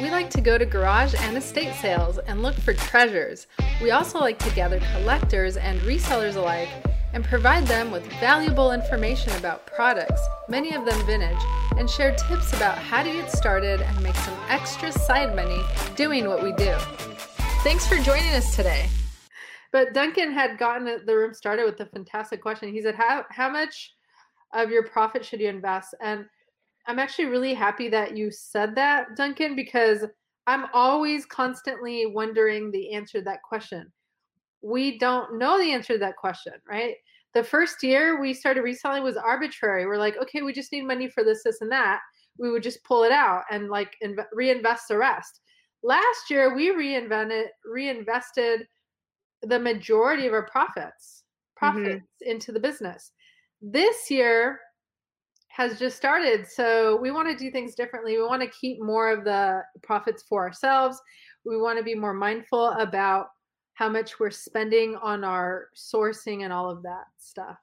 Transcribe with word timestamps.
We 0.00 0.10
like 0.10 0.28
to 0.30 0.40
go 0.40 0.58
to 0.58 0.66
garage 0.66 1.14
and 1.16 1.36
estate 1.36 1.72
sales 1.74 2.18
and 2.18 2.42
look 2.42 2.56
for 2.56 2.74
treasures. 2.74 3.46
We 3.80 3.92
also 3.92 4.18
like 4.18 4.40
to 4.40 4.50
gather 4.50 4.80
collectors 4.92 5.56
and 5.56 5.80
resellers 5.82 6.34
alike 6.34 6.68
and 7.12 7.24
provide 7.24 7.64
them 7.68 7.92
with 7.92 8.04
valuable 8.14 8.72
information 8.72 9.32
about 9.36 9.66
products, 9.66 10.20
many 10.48 10.74
of 10.74 10.84
them 10.84 11.06
vintage, 11.06 11.38
and 11.78 11.88
share 11.88 12.12
tips 12.16 12.52
about 12.54 12.76
how 12.76 13.04
to 13.04 13.12
get 13.12 13.30
started 13.30 13.82
and 13.82 14.02
make 14.02 14.16
some 14.16 14.36
extra 14.48 14.90
side 14.90 15.36
money 15.36 15.62
doing 15.94 16.26
what 16.26 16.42
we 16.42 16.50
do. 16.54 16.74
Thanks 17.62 17.86
for 17.86 17.96
joining 17.98 18.34
us 18.34 18.56
today. 18.56 18.88
But 19.70 19.94
Duncan 19.94 20.32
had 20.32 20.58
gotten 20.58 21.06
the 21.06 21.16
room 21.16 21.34
started 21.34 21.66
with 21.66 21.78
a 21.78 21.86
fantastic 21.86 22.42
question. 22.42 22.72
He 22.72 22.82
said, 22.82 22.96
"How 22.96 23.26
how 23.30 23.48
much 23.48 23.94
of 24.52 24.70
your 24.70 24.82
profit 24.88 25.24
should 25.24 25.40
you 25.40 25.48
invest?" 25.48 25.94
And 26.00 26.26
I'm 26.86 26.98
actually 26.98 27.26
really 27.26 27.54
happy 27.54 27.88
that 27.90 28.16
you 28.16 28.30
said 28.30 28.74
that, 28.74 29.16
Duncan, 29.16 29.56
because 29.56 30.04
I'm 30.46 30.66
always 30.74 31.24
constantly 31.24 32.06
wondering 32.06 32.70
the 32.70 32.92
answer 32.92 33.18
to 33.18 33.24
that 33.24 33.42
question. 33.42 33.90
We 34.62 34.98
don't 34.98 35.38
know 35.38 35.58
the 35.58 35.72
answer 35.72 35.94
to 35.94 35.98
that 36.00 36.16
question, 36.16 36.54
right? 36.68 36.94
The 37.32 37.42
first 37.44 37.82
year 37.82 38.20
we 38.20 38.34
started 38.34 38.62
reselling 38.62 39.02
was 39.02 39.16
arbitrary. 39.16 39.86
We're 39.86 39.96
like, 39.98 40.16
okay, 40.18 40.42
we 40.42 40.52
just 40.52 40.72
need 40.72 40.82
money 40.86 41.08
for 41.08 41.24
this, 41.24 41.42
this, 41.42 41.60
and 41.62 41.72
that. 41.72 42.00
We 42.38 42.50
would 42.50 42.62
just 42.62 42.84
pull 42.84 43.04
it 43.04 43.12
out 43.12 43.42
and 43.50 43.68
like 43.68 43.94
inv- 44.04 44.26
reinvest 44.32 44.88
the 44.88 44.98
rest. 44.98 45.40
Last 45.82 46.30
year 46.30 46.54
we 46.54 46.70
reinvented, 46.70 47.46
reinvested 47.64 48.66
the 49.42 49.58
majority 49.58 50.26
of 50.26 50.32
our 50.34 50.46
profits, 50.46 51.22
Mm-hmm. 51.62 51.84
profits 51.84 52.06
into 52.20 52.50
the 52.52 52.60
business. 52.60 53.12
This 53.62 54.10
year 54.10 54.58
has 55.54 55.78
just 55.78 55.96
started. 55.96 56.48
So 56.48 56.98
we 57.00 57.12
want 57.12 57.28
to 57.28 57.36
do 57.36 57.48
things 57.48 57.76
differently. 57.76 58.16
We 58.16 58.26
want 58.26 58.42
to 58.42 58.48
keep 58.48 58.82
more 58.82 59.12
of 59.12 59.22
the 59.22 59.62
profits 59.84 60.24
for 60.28 60.42
ourselves. 60.42 61.00
We 61.44 61.60
want 61.60 61.78
to 61.78 61.84
be 61.84 61.94
more 61.94 62.12
mindful 62.12 62.70
about 62.70 63.28
how 63.74 63.88
much 63.88 64.18
we're 64.18 64.30
spending 64.30 64.96
on 65.00 65.22
our 65.22 65.68
sourcing 65.76 66.42
and 66.42 66.52
all 66.52 66.68
of 66.68 66.82
that 66.82 67.04
stuff. 67.18 67.58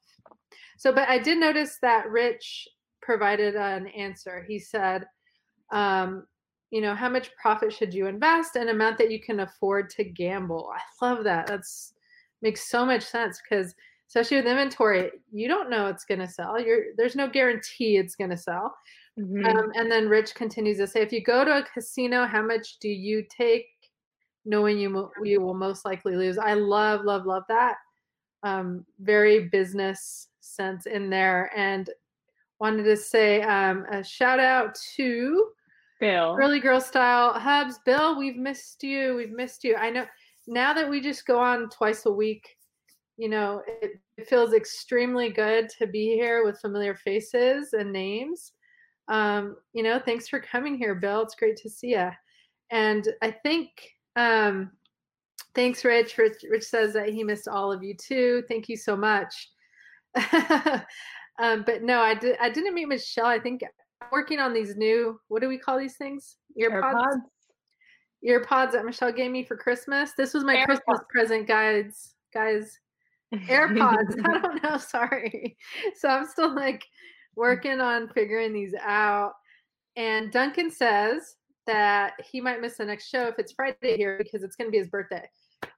So, 0.78 0.94
but 0.94 1.10
I 1.10 1.20
did 1.20 1.38
notice 1.38 1.80
that 1.82 2.10
Rich 2.10 2.66
provided 3.02 3.56
an 3.56 3.88
answer. 3.88 4.46
He 4.48 4.58
said, 4.58 5.06
um, 5.74 6.26
you 6.70 6.80
know, 6.80 6.96
how 6.96 7.10
much 7.10 7.36
profit 7.36 7.74
should 7.74 7.94
you 7.94 8.08
invest? 8.08 8.56
An 8.56 8.70
amount 8.70 9.00
that 9.00 9.12
you 9.12 9.20
can 9.20 9.42
afford 9.42 9.90
to 9.92 10.06
gamble. 10.06 10.72
I 10.74 11.06
love 11.06 11.26
that. 11.26 11.48
That's 11.48 11.94
makes 12.42 12.70
so 12.70 12.86
much 12.86 13.04
sense 13.04 13.42
because 13.44 13.76
especially 14.12 14.36
with 14.36 14.46
inventory, 14.46 15.10
you 15.32 15.48
don't 15.48 15.70
know 15.70 15.88
it's 15.88 16.04
going 16.04 16.20
to 16.20 16.28
sell. 16.28 16.60
You're 16.60 16.88
there's 16.98 17.16
no 17.16 17.30
guarantee 17.30 17.96
it's 17.96 18.16
going 18.16 18.30
to 18.30 18.36
sell. 18.36 18.76
Mhm. 19.18 19.46
Um, 19.46 19.72
and 19.76 19.90
then 19.90 20.10
Rich 20.10 20.36
continues 20.36 20.78
to 20.80 20.88
say, 20.88 21.02
if 21.02 21.14
you 21.14 21.24
go 21.24 21.46
to 21.46 21.60
a 21.60 21.64
casino, 21.64 22.26
how 22.26 22.42
much 22.42 22.78
do 22.80 22.90
you 22.90 23.26
take, 23.30 23.68
knowing 24.44 24.78
you 24.78 24.90
mo- 24.90 25.12
you 25.24 25.40
will 25.40 25.54
most 25.54 25.86
likely 25.86 26.18
lose? 26.18 26.38
I 26.38 26.56
love, 26.56 27.06
love, 27.06 27.26
love 27.26 27.44
that. 27.48 27.78
Um, 28.44 28.86
very 29.00 29.48
business 29.48 30.28
sense 30.42 30.88
in 30.88 31.10
there, 31.10 31.50
and 31.56 31.90
wanted 32.60 32.84
to 32.84 32.98
say 32.98 33.42
um, 33.44 33.86
a 33.94 34.04
shout 34.04 34.42
out 34.42 34.78
to 34.98 35.48
Bill. 36.02 36.36
Girly 36.36 36.60
Girl 36.60 36.82
Style 36.82 37.32
Hubs. 37.32 37.80
Bill, 37.86 38.20
we've 38.20 38.36
missed 38.36 38.84
you. 38.84 39.16
We've 39.16 39.32
missed 39.32 39.64
you. 39.64 39.78
I 39.78 39.90
know 39.90 40.06
now 40.48 40.74
that 40.74 40.90
we 40.90 41.00
just 41.00 41.26
go 41.26 41.40
on 41.40 41.70
twice 41.70 42.06
a 42.06 42.12
week, 42.12 42.58
you 43.22 43.30
know, 43.30 43.62
it, 43.68 44.00
it 44.18 44.28
feels 44.28 44.54
extremely 44.54 45.30
good 45.30 45.70
to 45.78 45.86
be 45.86 46.16
here 46.16 46.44
with 46.44 46.60
familiar 46.60 46.96
faces 46.96 47.74
and 47.74 47.94
names. 47.94 48.54
Um, 49.10 49.58
you 49.74 49.84
know, 49.84 50.02
thanks 50.04 50.28
for 50.28 50.40
coming 50.40 50.76
here, 50.76 50.96
Bill. 50.96 51.22
It's 51.22 51.36
great 51.36 51.56
to 51.58 51.70
see 51.70 51.92
you. 51.92 52.10
And 52.72 53.08
I 53.22 53.30
think, 53.30 53.70
um, 54.16 54.72
thanks, 55.54 55.86
Rich. 55.86 56.18
Rich. 56.18 56.44
Rich 56.50 56.64
says 56.64 56.94
that 56.94 57.10
he 57.10 57.24
missed 57.24 57.48
all 57.48 57.72
of 57.72 57.84
you 57.84 57.94
too. 57.94 58.44
Thank 58.48 58.68
you 58.68 58.76
so 58.76 58.98
much. 58.98 59.52
um, 61.38 61.64
but 61.64 61.84
no, 61.84 62.00
I 62.00 62.16
did. 62.16 62.38
I 62.42 62.50
didn't 62.50 62.74
meet 62.74 62.88
Michelle. 62.88 63.28
I 63.28 63.40
think 63.40 63.62
I'm 64.02 64.08
working 64.12 64.40
on 64.40 64.52
these 64.52 64.76
new. 64.76 65.20
What 65.28 65.44
do 65.44 65.48
we 65.48 65.60
call 65.60 65.78
these 65.78 65.96
things? 65.96 66.38
AirPods. 66.60 67.18
earpods 68.28 68.72
that 68.72 68.84
Michelle 68.84 69.12
gave 69.12 69.30
me 69.30 69.44
for 69.44 69.56
Christmas. 69.56 70.14
This 70.18 70.34
was 70.34 70.44
my 70.44 70.66
Christmas 70.66 71.02
present, 71.14 71.48
guys. 71.48 72.16
Guys, 72.34 72.80
AirPods. 73.34 74.20
I 74.26 74.40
don't 74.42 74.64
know. 74.64 74.78
Sorry. 74.78 75.58
So 75.96 76.10
I'm 76.10 76.28
still 76.28 76.54
like 76.54 76.86
working 77.36 77.80
on 77.80 78.10
figuring 78.10 78.54
these 78.54 78.74
out. 78.82 79.34
And 79.96 80.32
Duncan 80.32 80.72
says 80.72 81.36
that 81.68 82.14
he 82.24 82.42
might 82.42 82.62
miss 82.62 82.78
the 82.78 82.86
next 82.86 83.10
show 83.10 83.28
if 83.28 83.36
it's 83.38 83.54
Friday 83.54 83.98
here 83.98 84.18
because 84.18 84.44
it's 84.44 84.56
going 84.56 84.68
to 84.68 84.72
be 84.72 84.78
his 84.78 84.88
birthday. 84.88 85.28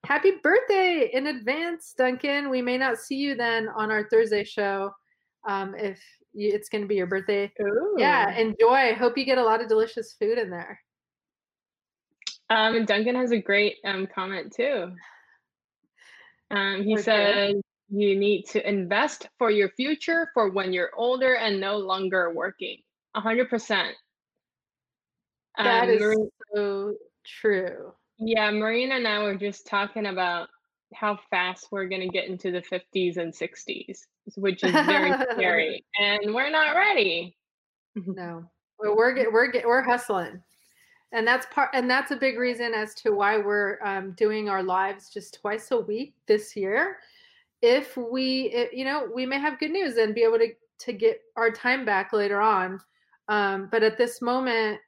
Happy 0.06 0.34
birthday 0.42 1.10
in 1.14 1.28
advance, 1.28 1.94
Duncan. 1.98 2.50
We 2.50 2.62
may 2.62 2.78
not 2.78 2.98
see 2.98 3.16
you 3.16 3.36
then 3.36 3.68
on 3.76 3.92
our 3.92 4.08
Thursday 4.10 4.44
show 4.44 4.92
um, 5.48 5.76
if 5.76 6.02
you, 6.34 6.52
it's 6.54 6.70
going 6.70 6.84
to 6.84 6.88
be 6.88 6.96
your 6.96 7.08
birthday. 7.08 7.52
Ooh. 7.62 7.96
Yeah, 7.98 8.38
enjoy. 8.38 8.96
Hope 8.96 9.18
you 9.18 9.26
get 9.26 9.38
a 9.38 9.44
lot 9.44 9.62
of 9.62 9.68
delicious 9.68 10.16
food 10.20 10.38
in 10.38 10.50
there. 10.50 10.80
Um, 12.50 12.76
and 12.76 12.88
Duncan 12.88 13.16
has 13.16 13.32
a 13.32 13.40
great 13.40 13.78
um, 13.86 14.08
comment 14.14 14.54
too. 14.56 14.92
Um, 16.54 16.84
he 16.84 16.94
Okay. 16.94 17.02
says 17.04 17.56
you 17.90 18.18
need 18.18 18.44
to 18.48 18.68
invest 18.68 19.28
for 19.38 19.50
your 19.52 19.70
future 19.70 20.30
for 20.34 20.50
when 20.50 20.72
you're 20.74 20.92
older 20.96 21.36
and 21.36 21.60
no 21.60 21.78
longer 21.78 22.32
working. 22.34 22.78
Hundred 23.16 23.50
percent. 23.50 23.96
That 25.58 25.84
Um, 25.84 25.90
is 25.90 26.18
so 26.56 26.96
true. 27.26 27.94
yeah, 28.18 28.50
Marina 28.52 28.96
and 28.96 29.08
I 29.08 29.20
were 29.24 29.36
just 29.36 29.68
talking 29.68 30.08
about 30.08 30.50
how 30.96 31.20
fast 31.30 31.68
we're 31.72 31.88
gonna 31.88 32.08
get 32.08 32.28
into 32.28 32.52
the 32.52 32.62
50s 32.62 33.18
and 33.18 33.34
60s, 33.34 34.00
which 34.36 34.64
is 34.64 34.74
very 34.86 35.14
scary, 35.34 35.84
and 36.00 36.34
we're 36.34 36.52
not 36.52 36.76
ready. 36.76 37.36
No, 37.96 38.50
Well, 38.80 38.96
we're 38.98 39.14
get, 39.14 39.32
we're 39.32 39.52
get, 39.52 39.66
we're 39.68 39.84
hustling, 39.84 40.42
and 41.14 41.26
that's 41.28 41.46
part 41.54 41.70
and 41.74 41.90
that's 41.90 42.12
a 42.12 42.16
big 42.16 42.38
reason 42.38 42.74
as 42.74 42.94
to 42.96 43.12
why 43.12 43.38
we're 43.38 43.78
um, 43.84 44.12
doing 44.14 44.50
our 44.50 44.64
lives 44.64 45.10
just 45.10 45.40
twice 45.40 45.72
a 45.72 45.80
week 45.80 46.16
this 46.28 46.56
year. 46.56 46.98
If 47.62 47.96
we, 47.98 48.54
i- 48.56 48.70
you 48.74 48.84
know, 48.86 49.08
we 49.14 49.26
may 49.26 49.40
have 49.40 49.60
good 49.60 49.72
news 49.72 49.98
and 49.98 50.14
be 50.16 50.24
able 50.24 50.40
to 50.40 50.50
to 50.80 50.94
get 50.94 51.22
our 51.38 51.52
time 51.52 51.86
back 51.86 52.12
later 52.14 52.42
on, 52.42 52.80
um, 53.30 53.70
but 53.72 53.84
at 53.84 53.98
this 53.98 54.22
moment, 54.22 54.80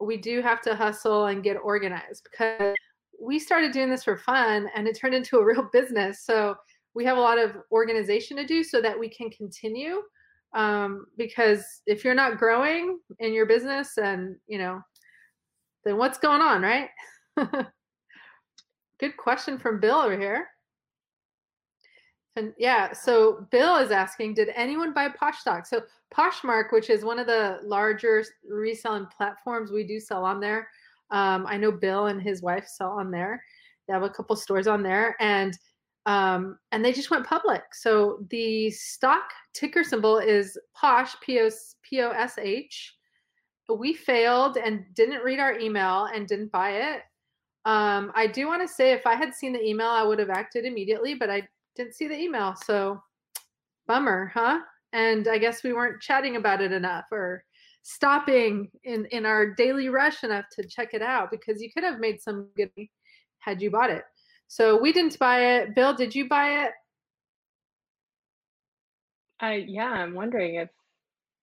we 0.00 0.16
do 0.16 0.42
have 0.42 0.60
to 0.62 0.74
hustle 0.74 1.26
and 1.26 1.42
get 1.42 1.56
organized 1.56 2.28
because 2.30 2.76
we 3.20 3.38
started 3.38 3.72
doing 3.72 3.90
this 3.90 4.04
for 4.04 4.16
fun 4.16 4.68
and 4.74 4.86
it 4.86 4.96
turned 4.98 5.14
into 5.14 5.38
a 5.38 5.44
real 5.50 5.68
business. 5.72 6.24
So 6.24 6.56
we 6.94 7.04
have 7.04 7.16
a 7.16 7.20
lot 7.20 7.38
of 7.38 7.56
organization 7.72 8.36
to 8.36 8.46
do 8.46 8.62
so 8.62 8.80
that 8.82 8.98
we 8.98 9.08
can 9.08 9.30
continue 9.30 10.02
um, 10.54 11.06
because 11.16 11.82
if 11.86 12.04
you're 12.04 12.14
not 12.14 12.38
growing 12.38 13.00
in 13.18 13.32
your 13.32 13.46
business 13.46 13.98
and 13.98 14.36
you 14.46 14.58
know 14.58 14.80
then 15.84 15.96
what's 15.96 16.18
going 16.18 16.40
on 16.40 16.62
right 16.62 16.88
good 19.00 19.16
question 19.16 19.58
from 19.58 19.80
bill 19.80 19.96
over 19.96 20.18
here 20.18 20.48
and 22.36 22.52
yeah 22.58 22.92
so 22.92 23.46
bill 23.50 23.76
is 23.76 23.90
asking 23.90 24.34
did 24.34 24.50
anyone 24.54 24.92
buy 24.92 25.08
poshstock 25.08 25.66
so 25.66 25.80
poshmark 26.14 26.72
which 26.72 26.90
is 26.90 27.04
one 27.04 27.18
of 27.18 27.26
the 27.26 27.58
larger 27.64 28.24
reselling 28.48 29.06
platforms 29.16 29.70
we 29.70 29.84
do 29.84 29.98
sell 29.98 30.24
on 30.24 30.40
there 30.40 30.68
um, 31.10 31.46
i 31.46 31.56
know 31.56 31.72
bill 31.72 32.06
and 32.06 32.22
his 32.22 32.42
wife 32.42 32.66
sell 32.66 32.90
on 32.90 33.10
there 33.10 33.42
they 33.86 33.92
have 33.92 34.02
a 34.02 34.10
couple 34.10 34.34
stores 34.36 34.66
on 34.66 34.82
there 34.82 35.16
and 35.20 35.58
um, 36.06 36.58
and 36.72 36.84
they 36.84 36.92
just 36.92 37.10
went 37.10 37.26
public. 37.26 37.62
So 37.72 38.18
the 38.30 38.70
stock 38.70 39.30
ticker 39.54 39.82
symbol 39.82 40.18
is 40.18 40.58
POSH, 40.74 41.14
P 41.22 41.40
O 41.40 41.46
S 41.46 41.76
P 41.82 42.02
O 42.02 42.10
S 42.10 42.38
H. 42.38 42.94
We 43.68 43.94
failed 43.94 44.56
and 44.56 44.84
didn't 44.94 45.24
read 45.24 45.40
our 45.40 45.58
email 45.58 46.08
and 46.14 46.26
didn't 46.26 46.52
buy 46.52 46.70
it. 46.72 47.02
Um, 47.64 48.12
I 48.14 48.26
do 48.26 48.46
want 48.46 48.62
to 48.62 48.72
say 48.72 48.92
if 48.92 49.06
I 49.06 49.14
had 49.14 49.34
seen 49.34 49.52
the 49.52 49.64
email, 49.64 49.88
I 49.88 50.02
would 50.02 50.18
have 50.18 50.30
acted 50.30 50.66
immediately, 50.66 51.14
but 51.14 51.30
I 51.30 51.48
didn't 51.76 51.94
see 51.94 52.06
the 52.06 52.18
email. 52.18 52.54
So 52.66 53.00
bummer, 53.86 54.30
huh? 54.34 54.60
And 54.92 55.28
I 55.28 55.38
guess 55.38 55.64
we 55.64 55.72
weren't 55.72 56.02
chatting 56.02 56.36
about 56.36 56.60
it 56.60 56.72
enough 56.72 57.06
or 57.10 57.44
stopping 57.82 58.70
in, 58.84 59.06
in 59.06 59.26
our 59.26 59.54
daily 59.54 59.88
rush 59.88 60.24
enough 60.24 60.46
to 60.52 60.66
check 60.66 60.94
it 60.94 61.02
out 61.02 61.30
because 61.30 61.60
you 61.60 61.70
could 61.72 61.84
have 61.84 62.00
made 62.00 62.20
some 62.20 62.48
good 62.56 62.70
had 63.38 63.60
you 63.60 63.70
bought 63.70 63.90
it. 63.90 64.04
So 64.48 64.80
we 64.80 64.92
didn't 64.92 65.18
buy 65.18 65.56
it. 65.56 65.74
Bill, 65.74 65.94
did 65.94 66.14
you 66.14 66.28
buy 66.28 66.64
it? 66.64 66.72
I 69.40 69.64
yeah, 69.68 69.90
I'm 69.90 70.14
wondering 70.14 70.56
if 70.56 70.70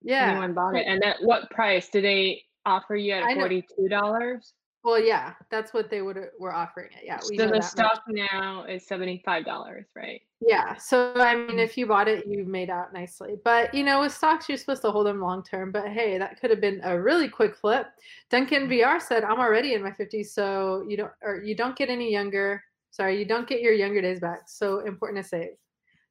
Yeah. 0.04 0.30
anyone 0.30 0.54
bought 0.54 0.76
it, 0.76 0.86
and 0.86 1.04
at 1.04 1.16
what 1.22 1.50
price 1.50 1.88
did 1.88 2.04
they 2.04 2.42
offer 2.64 2.96
you 2.96 3.14
at 3.14 3.34
forty 3.34 3.64
two 3.76 3.88
dollars? 3.88 4.54
Well, 4.84 5.00
yeah, 5.00 5.34
that's 5.48 5.72
what 5.72 5.90
they 5.90 6.02
would 6.02 6.18
were 6.40 6.52
offering 6.52 6.90
it. 6.92 7.04
Yeah, 7.04 7.20
we 7.30 7.38
so 7.38 7.46
the 7.46 7.60
stock 7.60 8.02
much. 8.08 8.28
now 8.32 8.64
is 8.64 8.84
seventy 8.84 9.22
five 9.24 9.44
dollars, 9.44 9.86
right? 9.94 10.20
Yeah. 10.40 10.76
So 10.76 11.14
I 11.14 11.36
mean, 11.36 11.56
mm. 11.56 11.64
if 11.64 11.78
you 11.78 11.86
bought 11.86 12.08
it, 12.08 12.26
you 12.26 12.44
made 12.44 12.68
out 12.68 12.92
nicely. 12.92 13.36
But 13.44 13.72
you 13.72 13.84
know, 13.84 14.00
with 14.00 14.12
stocks, 14.12 14.48
you're 14.48 14.58
supposed 14.58 14.82
to 14.82 14.90
hold 14.90 15.06
them 15.06 15.20
long 15.20 15.44
term. 15.44 15.70
But 15.70 15.88
hey, 15.88 16.18
that 16.18 16.40
could 16.40 16.50
have 16.50 16.60
been 16.60 16.80
a 16.82 17.00
really 17.00 17.28
quick 17.28 17.54
flip. 17.56 17.86
Duncan 18.28 18.66
mm. 18.66 18.80
VR 18.80 19.00
said, 19.00 19.22
"I'm 19.22 19.38
already 19.38 19.74
in 19.74 19.84
my 19.84 19.92
50s, 19.92 20.26
so 20.26 20.84
you 20.88 20.96
don't 20.96 21.12
or 21.22 21.40
you 21.44 21.54
don't 21.54 21.76
get 21.76 21.88
any 21.88 22.10
younger. 22.10 22.60
Sorry, 22.90 23.16
you 23.18 23.24
don't 23.24 23.46
get 23.46 23.60
your 23.60 23.72
younger 23.74 24.02
days 24.02 24.18
back. 24.18 24.48
So 24.48 24.80
important 24.80 25.22
to 25.22 25.28
save." 25.28 25.50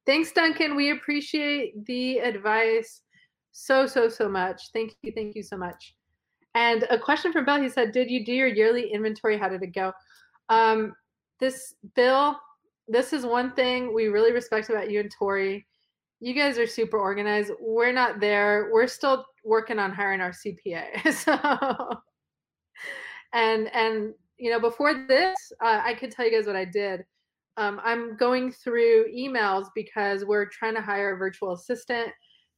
Thanks, 0.05 0.31
Duncan. 0.31 0.77
We 0.77 0.91
appreciate 0.91 1.85
the 1.85 2.19
advice 2.19 3.01
so 3.51 3.85
so 3.85 4.09
so 4.09 4.29
much. 4.29 4.69
Thank 4.73 4.95
you, 5.01 5.11
thank 5.11 5.35
you 5.35 5.43
so 5.43 5.57
much. 5.57 5.95
And 6.55 6.85
a 6.89 6.97
question 6.97 7.31
from 7.31 7.45
Bill. 7.45 7.61
He 7.61 7.69
said, 7.69 7.91
"Did 7.91 8.09
you 8.09 8.25
do 8.25 8.33
your 8.33 8.47
yearly 8.47 8.91
inventory? 8.91 9.37
How 9.37 9.49
did 9.49 9.63
it 9.63 9.73
go?" 9.73 9.93
Um, 10.49 10.93
this 11.39 11.75
Bill, 11.95 12.39
this 12.87 13.13
is 13.13 13.25
one 13.25 13.53
thing 13.53 13.93
we 13.93 14.07
really 14.07 14.31
respect 14.31 14.69
about 14.69 14.89
you 14.89 14.99
and 14.99 15.11
Tori. 15.17 15.65
You 16.19 16.33
guys 16.33 16.57
are 16.57 16.67
super 16.67 16.97
organized. 16.97 17.51
We're 17.59 17.93
not 17.93 18.19
there. 18.19 18.69
We're 18.71 18.87
still 18.87 19.25
working 19.43 19.79
on 19.79 19.91
hiring 19.91 20.21
our 20.21 20.31
CPA. 20.31 21.13
so, 21.13 22.01
and 23.33 23.73
and 23.73 24.13
you 24.37 24.51
know, 24.51 24.59
before 24.59 25.05
this, 25.07 25.37
uh, 25.63 25.81
I 25.83 25.93
could 25.93 26.11
tell 26.11 26.25
you 26.25 26.31
guys 26.31 26.47
what 26.47 26.55
I 26.55 26.65
did. 26.65 27.05
Um, 27.57 27.81
I'm 27.83 28.15
going 28.17 28.51
through 28.51 29.05
emails 29.13 29.67
because 29.75 30.25
we're 30.25 30.45
trying 30.45 30.75
to 30.75 30.81
hire 30.81 31.13
a 31.13 31.17
virtual 31.17 31.53
assistant 31.53 32.09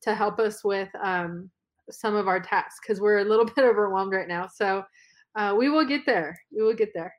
to 0.03 0.15
help 0.15 0.39
us 0.39 0.63
with 0.63 0.89
um, 1.01 1.49
some 1.89 2.15
of 2.15 2.27
our 2.27 2.39
tasks 2.39 2.79
because 2.81 3.01
we're 3.01 3.19
a 3.19 3.25
little 3.25 3.45
bit 3.55 3.65
overwhelmed 3.65 4.13
right 4.13 4.27
now. 4.27 4.47
So 4.47 4.83
uh, 5.35 5.55
we 5.57 5.69
will 5.69 5.85
get 5.85 6.05
there. 6.05 6.39
We 6.51 6.63
will 6.63 6.75
get 6.75 6.93
there. 6.93 7.13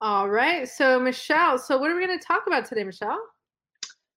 All 0.00 0.28
right. 0.28 0.68
So 0.68 1.00
Michelle, 1.00 1.58
so 1.58 1.78
what 1.78 1.90
are 1.90 1.96
we 1.96 2.06
going 2.06 2.18
to 2.18 2.24
talk 2.24 2.44
about 2.46 2.66
today, 2.66 2.84
Michelle? 2.84 3.18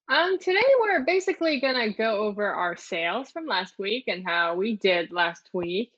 Um, 0.09 0.37
today 0.39 0.61
we're 0.81 1.05
basically 1.05 1.59
going 1.59 1.75
to 1.75 1.97
go 1.97 2.17
over 2.17 2.45
our 2.45 2.75
sales 2.75 3.31
from 3.31 3.45
last 3.45 3.75
week 3.79 4.05
and 4.07 4.23
how 4.25 4.55
we 4.55 4.75
did 4.75 5.11
last 5.11 5.49
week. 5.53 5.93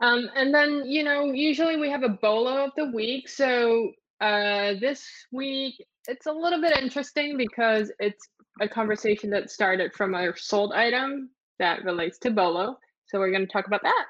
Um, 0.00 0.30
and 0.34 0.52
then, 0.52 0.86
you 0.86 1.04
know, 1.04 1.26
usually 1.26 1.76
we 1.76 1.90
have 1.90 2.02
a 2.02 2.08
bolo 2.08 2.64
of 2.64 2.70
the 2.74 2.86
week. 2.86 3.28
So 3.28 3.92
uh, 4.20 4.74
this 4.80 5.06
week 5.30 5.84
it's 6.08 6.26
a 6.26 6.32
little 6.32 6.60
bit 6.60 6.76
interesting 6.78 7.36
because 7.36 7.92
it's 7.98 8.28
a 8.60 8.68
conversation 8.68 9.30
that 9.30 9.50
started 9.50 9.92
from 9.92 10.14
a 10.14 10.36
sold 10.36 10.72
item 10.72 11.30
that 11.58 11.82
relates 11.84 12.18
to 12.18 12.30
Bolo. 12.30 12.78
So 13.06 13.18
we're 13.18 13.30
going 13.30 13.46
to 13.46 13.52
talk 13.52 13.66
about 13.66 13.82
that. 13.82 14.04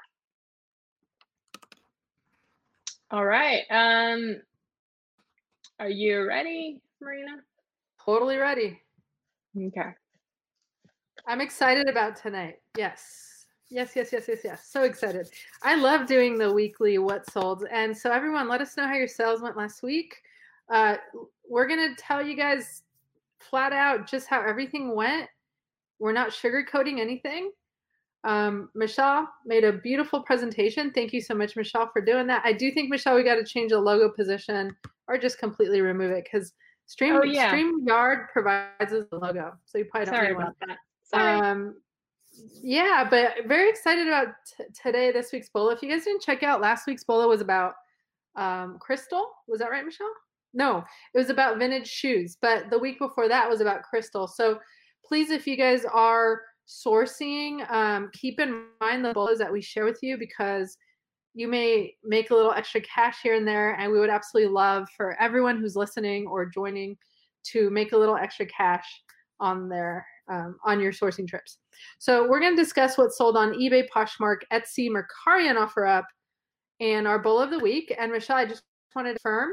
All 3.09 3.25
right. 3.25 3.63
Um, 3.69 4.41
are 5.79 5.89
you 5.89 6.27
ready, 6.27 6.81
Marina? 7.01 7.37
Totally 8.05 8.37
ready. 8.37 8.79
Okay. 9.57 9.89
I'm 11.27 11.41
excited 11.41 11.89
about 11.89 12.15
tonight. 12.15 12.59
Yes. 12.77 13.45
Yes, 13.69 13.95
yes, 13.95 14.11
yes, 14.11 14.25
yes, 14.27 14.39
yes. 14.43 14.67
So 14.69 14.83
excited. 14.83 15.29
I 15.63 15.75
love 15.75 16.05
doing 16.05 16.37
the 16.37 16.51
weekly 16.51 16.97
what 16.97 17.29
sold. 17.31 17.65
And 17.71 17.97
so 17.97 18.11
everyone, 18.11 18.49
let 18.49 18.59
us 18.59 18.75
know 18.75 18.85
how 18.85 18.95
your 18.95 19.07
sales 19.07 19.41
went 19.41 19.55
last 19.55 19.81
week. 19.81 20.15
Uh, 20.69 20.95
we're 21.49 21.67
going 21.67 21.95
to 21.95 22.01
tell 22.01 22.25
you 22.25 22.35
guys 22.35 22.83
flat 23.41 23.73
out 23.73 24.09
just 24.09 24.27
how 24.27 24.41
everything 24.41 24.95
went 24.95 25.27
we're 26.01 26.11
not 26.11 26.31
sugarcoating 26.31 26.99
anything. 26.99 27.51
Um, 28.23 28.69
Michelle 28.73 29.29
made 29.45 29.63
a 29.63 29.71
beautiful 29.71 30.23
presentation. 30.23 30.91
Thank 30.91 31.13
you 31.13 31.21
so 31.21 31.35
much, 31.35 31.55
Michelle, 31.55 31.89
for 31.93 32.01
doing 32.01 32.25
that. 32.27 32.41
I 32.43 32.53
do 32.53 32.71
think, 32.71 32.89
Michelle, 32.89 33.15
we 33.15 33.23
got 33.23 33.35
to 33.35 33.45
change 33.45 33.69
the 33.69 33.79
logo 33.79 34.09
position 34.09 34.75
or 35.07 35.19
just 35.19 35.37
completely 35.37 35.81
remove 35.81 36.11
it 36.11 36.23
because 36.23 36.53
Stream 36.87 37.15
oh, 37.15 37.23
yeah. 37.23 37.53
StreamYard 37.53 38.29
provides 38.33 38.91
us 38.91 39.05
the 39.11 39.17
logo. 39.17 39.53
So 39.65 39.77
you 39.77 39.85
probably 39.85 40.07
don't 40.07 40.15
Sorry 40.15 40.33
about 40.33 40.55
that. 40.67 40.77
Sorry. 41.03 41.39
Um, 41.39 41.75
yeah, 42.63 43.07
but 43.07 43.47
very 43.47 43.69
excited 43.69 44.07
about 44.07 44.29
t- 44.57 44.65
today, 44.83 45.11
this 45.11 45.31
week's 45.31 45.49
Bolo. 45.49 45.69
If 45.69 45.83
you 45.83 45.89
guys 45.89 46.03
didn't 46.03 46.21
check 46.23 46.41
out 46.41 46.61
last 46.61 46.87
week's 46.87 47.03
Bolo 47.03 47.27
was 47.29 47.41
about 47.41 47.75
um, 48.35 48.77
Crystal. 48.79 49.29
Was 49.47 49.59
that 49.59 49.69
right, 49.69 49.85
Michelle? 49.85 50.11
No, 50.53 50.83
it 51.13 51.17
was 51.17 51.29
about 51.29 51.59
vintage 51.59 51.87
shoes. 51.87 52.37
But 52.41 52.69
the 52.69 52.79
week 52.79 52.99
before 52.99 53.27
that 53.27 53.49
was 53.49 53.61
about 53.61 53.83
Crystal. 53.83 54.27
So 54.27 54.59
please, 55.05 55.29
if 55.29 55.47
you 55.47 55.55
guys 55.55 55.85
are 55.85 56.41
sourcing, 56.67 57.69
um, 57.71 58.09
keep 58.13 58.39
in 58.39 58.65
mind 58.79 59.03
the 59.03 59.13
bolos 59.13 59.37
that 59.39 59.51
we 59.51 59.61
share 59.61 59.85
with 59.85 59.99
you 60.01 60.17
because 60.17 60.77
you 61.33 61.47
may 61.47 61.95
make 62.03 62.31
a 62.31 62.35
little 62.35 62.51
extra 62.51 62.81
cash 62.81 63.19
here 63.23 63.35
and 63.35 63.47
there. 63.47 63.75
And 63.75 63.91
we 63.91 63.99
would 63.99 64.09
absolutely 64.09 64.51
love 64.53 64.87
for 64.95 65.19
everyone 65.21 65.59
who's 65.59 65.75
listening 65.75 66.27
or 66.27 66.45
joining 66.45 66.97
to 67.43 67.69
make 67.69 67.93
a 67.93 67.97
little 67.97 68.17
extra 68.17 68.45
cash 68.45 68.85
on 69.39 69.69
their 69.69 70.05
um, 70.29 70.57
on 70.63 70.79
your 70.79 70.91
sourcing 70.91 71.27
trips. 71.27 71.57
So 71.99 72.27
we're 72.27 72.39
going 72.39 72.55
to 72.55 72.61
discuss 72.61 72.97
what's 72.97 73.17
sold 73.17 73.35
on 73.35 73.53
eBay, 73.53 73.87
Poshmark, 73.93 74.41
Etsy, 74.53 74.89
Mercari, 74.89 75.49
and 75.49 75.57
OfferUp, 75.57 76.03
and 76.79 77.07
our 77.07 77.19
BOLO 77.19 77.43
of 77.43 77.49
the 77.49 77.59
week. 77.59 77.93
And 77.97 78.11
Michelle, 78.11 78.37
I 78.37 78.45
just 78.45 78.63
wanted 78.95 79.13
to 79.13 79.19
confirm 79.19 79.51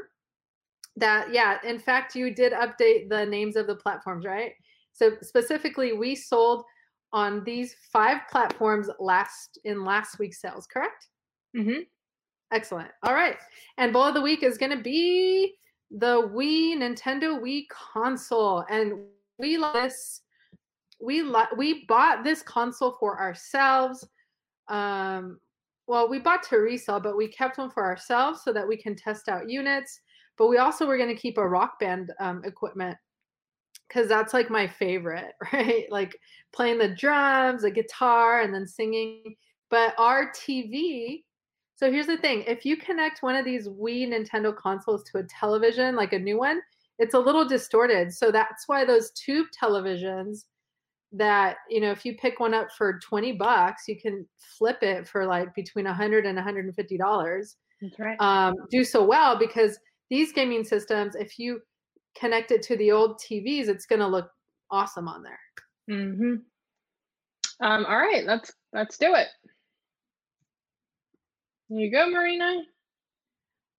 that 0.99 1.33
yeah, 1.33 1.59
in 1.65 1.79
fact, 1.79 2.15
you 2.15 2.35
did 2.35 2.53
update 2.53 3.09
the 3.09 3.25
names 3.27 3.56
of 3.56 3.67
the 3.67 3.77
platforms, 3.77 4.25
right? 4.25 4.53
So 4.93 5.12
specifically, 5.23 5.93
we 5.93 6.15
sold 6.15 6.65
on 7.12 7.43
these 7.45 7.75
five 7.93 8.19
platforms 8.31 8.91
last 8.99 9.59
in 9.65 9.85
last 9.85 10.19
week's 10.19 10.41
sales, 10.41 10.67
correct? 10.67 11.09
Mm-hmm. 11.56 11.81
Excellent. 12.53 12.91
All 13.03 13.15
right. 13.15 13.37
And 13.77 13.93
BOLO 13.93 14.09
of 14.09 14.15
the 14.15 14.21
week 14.21 14.43
is 14.43 14.59
going 14.59 14.77
to 14.77 14.83
be 14.83 15.55
the 15.91 16.29
Wii 16.35 16.77
Nintendo 16.77 17.41
Wii 17.41 17.67
console, 17.69 18.65
and 18.71 18.94
we 19.39 19.56
this. 19.75 20.23
We 21.01 21.23
we 21.56 21.85
bought 21.87 22.25
this 22.25 22.43
console 22.43 22.97
for 22.99 23.21
ourselves. 23.21 24.06
Um, 24.69 25.39
well, 25.87 26.09
we 26.09 26.19
bought 26.19 26.43
to 26.44 26.56
resell, 26.56 27.01
but 27.01 27.17
we 27.17 27.29
kept 27.29 27.59
one 27.59 27.71
for 27.71 27.85
ourselves 27.85 28.43
so 28.44 28.53
that 28.53 28.67
we 28.67 28.77
can 28.77 28.94
test 28.94 29.29
out 29.29 29.49
units. 29.49 30.01
But 30.38 30.49
we 30.49 30.58
also 30.58 30.87
were 30.87 30.96
going 30.96 31.14
to 31.14 31.20
keep 31.20 31.37
a 31.37 31.49
rock 31.49 31.79
band 31.81 32.12
um, 32.20 32.43
equipment 32.44 32.96
because 33.88 34.08
that's 34.08 34.32
like 34.32 34.50
my 34.50 34.67
favorite, 34.67 35.32
right? 35.52 35.87
Like 35.90 36.17
playing 36.52 36.79
the 36.79 36.94
drums, 36.94 37.62
the 37.62 37.70
guitar, 37.70 38.40
and 38.40 38.55
then 38.55 38.67
singing. 38.67 39.35
But 39.70 39.94
our 39.99 40.32
TV, 40.32 41.25
so 41.76 41.90
here's 41.90 42.06
the 42.06 42.17
thing 42.17 42.44
if 42.46 42.64
you 42.64 42.76
connect 42.76 43.23
one 43.23 43.37
of 43.37 43.44
these 43.44 43.69
Wii 43.69 44.08
Nintendo 44.08 44.56
consoles 44.56 45.05
to 45.11 45.19
a 45.19 45.25
television, 45.25 45.96
like 45.96 46.12
a 46.12 46.19
new 46.19 46.38
one, 46.38 46.61
it's 46.99 47.14
a 47.14 47.19
little 47.19 47.46
distorted. 47.46 48.12
So 48.12 48.31
that's 48.31 48.67
why 48.67 48.84
those 48.84 49.11
tube 49.12 49.46
televisions 49.61 50.44
that 51.12 51.56
you 51.70 51.81
know 51.81 51.91
if 51.91 52.05
you 52.05 52.14
pick 52.17 52.38
one 52.38 52.52
up 52.52 52.69
for 52.76 52.99
20 52.99 53.32
bucks 53.32 53.84
you 53.88 53.99
can 53.99 54.26
flip 54.37 54.82
it 54.82 55.08
for 55.08 55.25
like 55.25 55.55
between 55.55 55.87
100 55.87 56.26
and 56.26 56.37
150 56.37 56.99
dollars 56.99 57.56
that's 57.81 57.99
right 57.99 58.20
um, 58.20 58.55
do 58.70 58.84
so 58.84 59.03
well 59.03 59.39
because 59.39 59.79
these 60.10 60.32
gaming 60.32 60.65
systems 60.65 61.15
if 61.15 61.38
you 61.38 61.60
connect 62.19 62.50
it 62.50 62.62
to 62.62 62.77
the 62.77 62.91
old 62.91 63.20
TVs, 63.20 63.69
it's 63.69 63.86
going 63.86 64.00
to 64.00 64.06
look 64.06 64.31
awesome 64.70 65.08
on 65.08 65.22
there. 65.22 65.41
Mm-hmm. 65.91 66.34
Um, 67.60 67.86
all 67.86 67.98
right, 67.98 68.24
let's 68.24 68.53
let's 68.72 68.98
do 68.98 69.15
it. 69.15 69.29
Here 71.69 71.81
you 71.81 71.91
go, 71.91 72.08
Marina. 72.08 72.62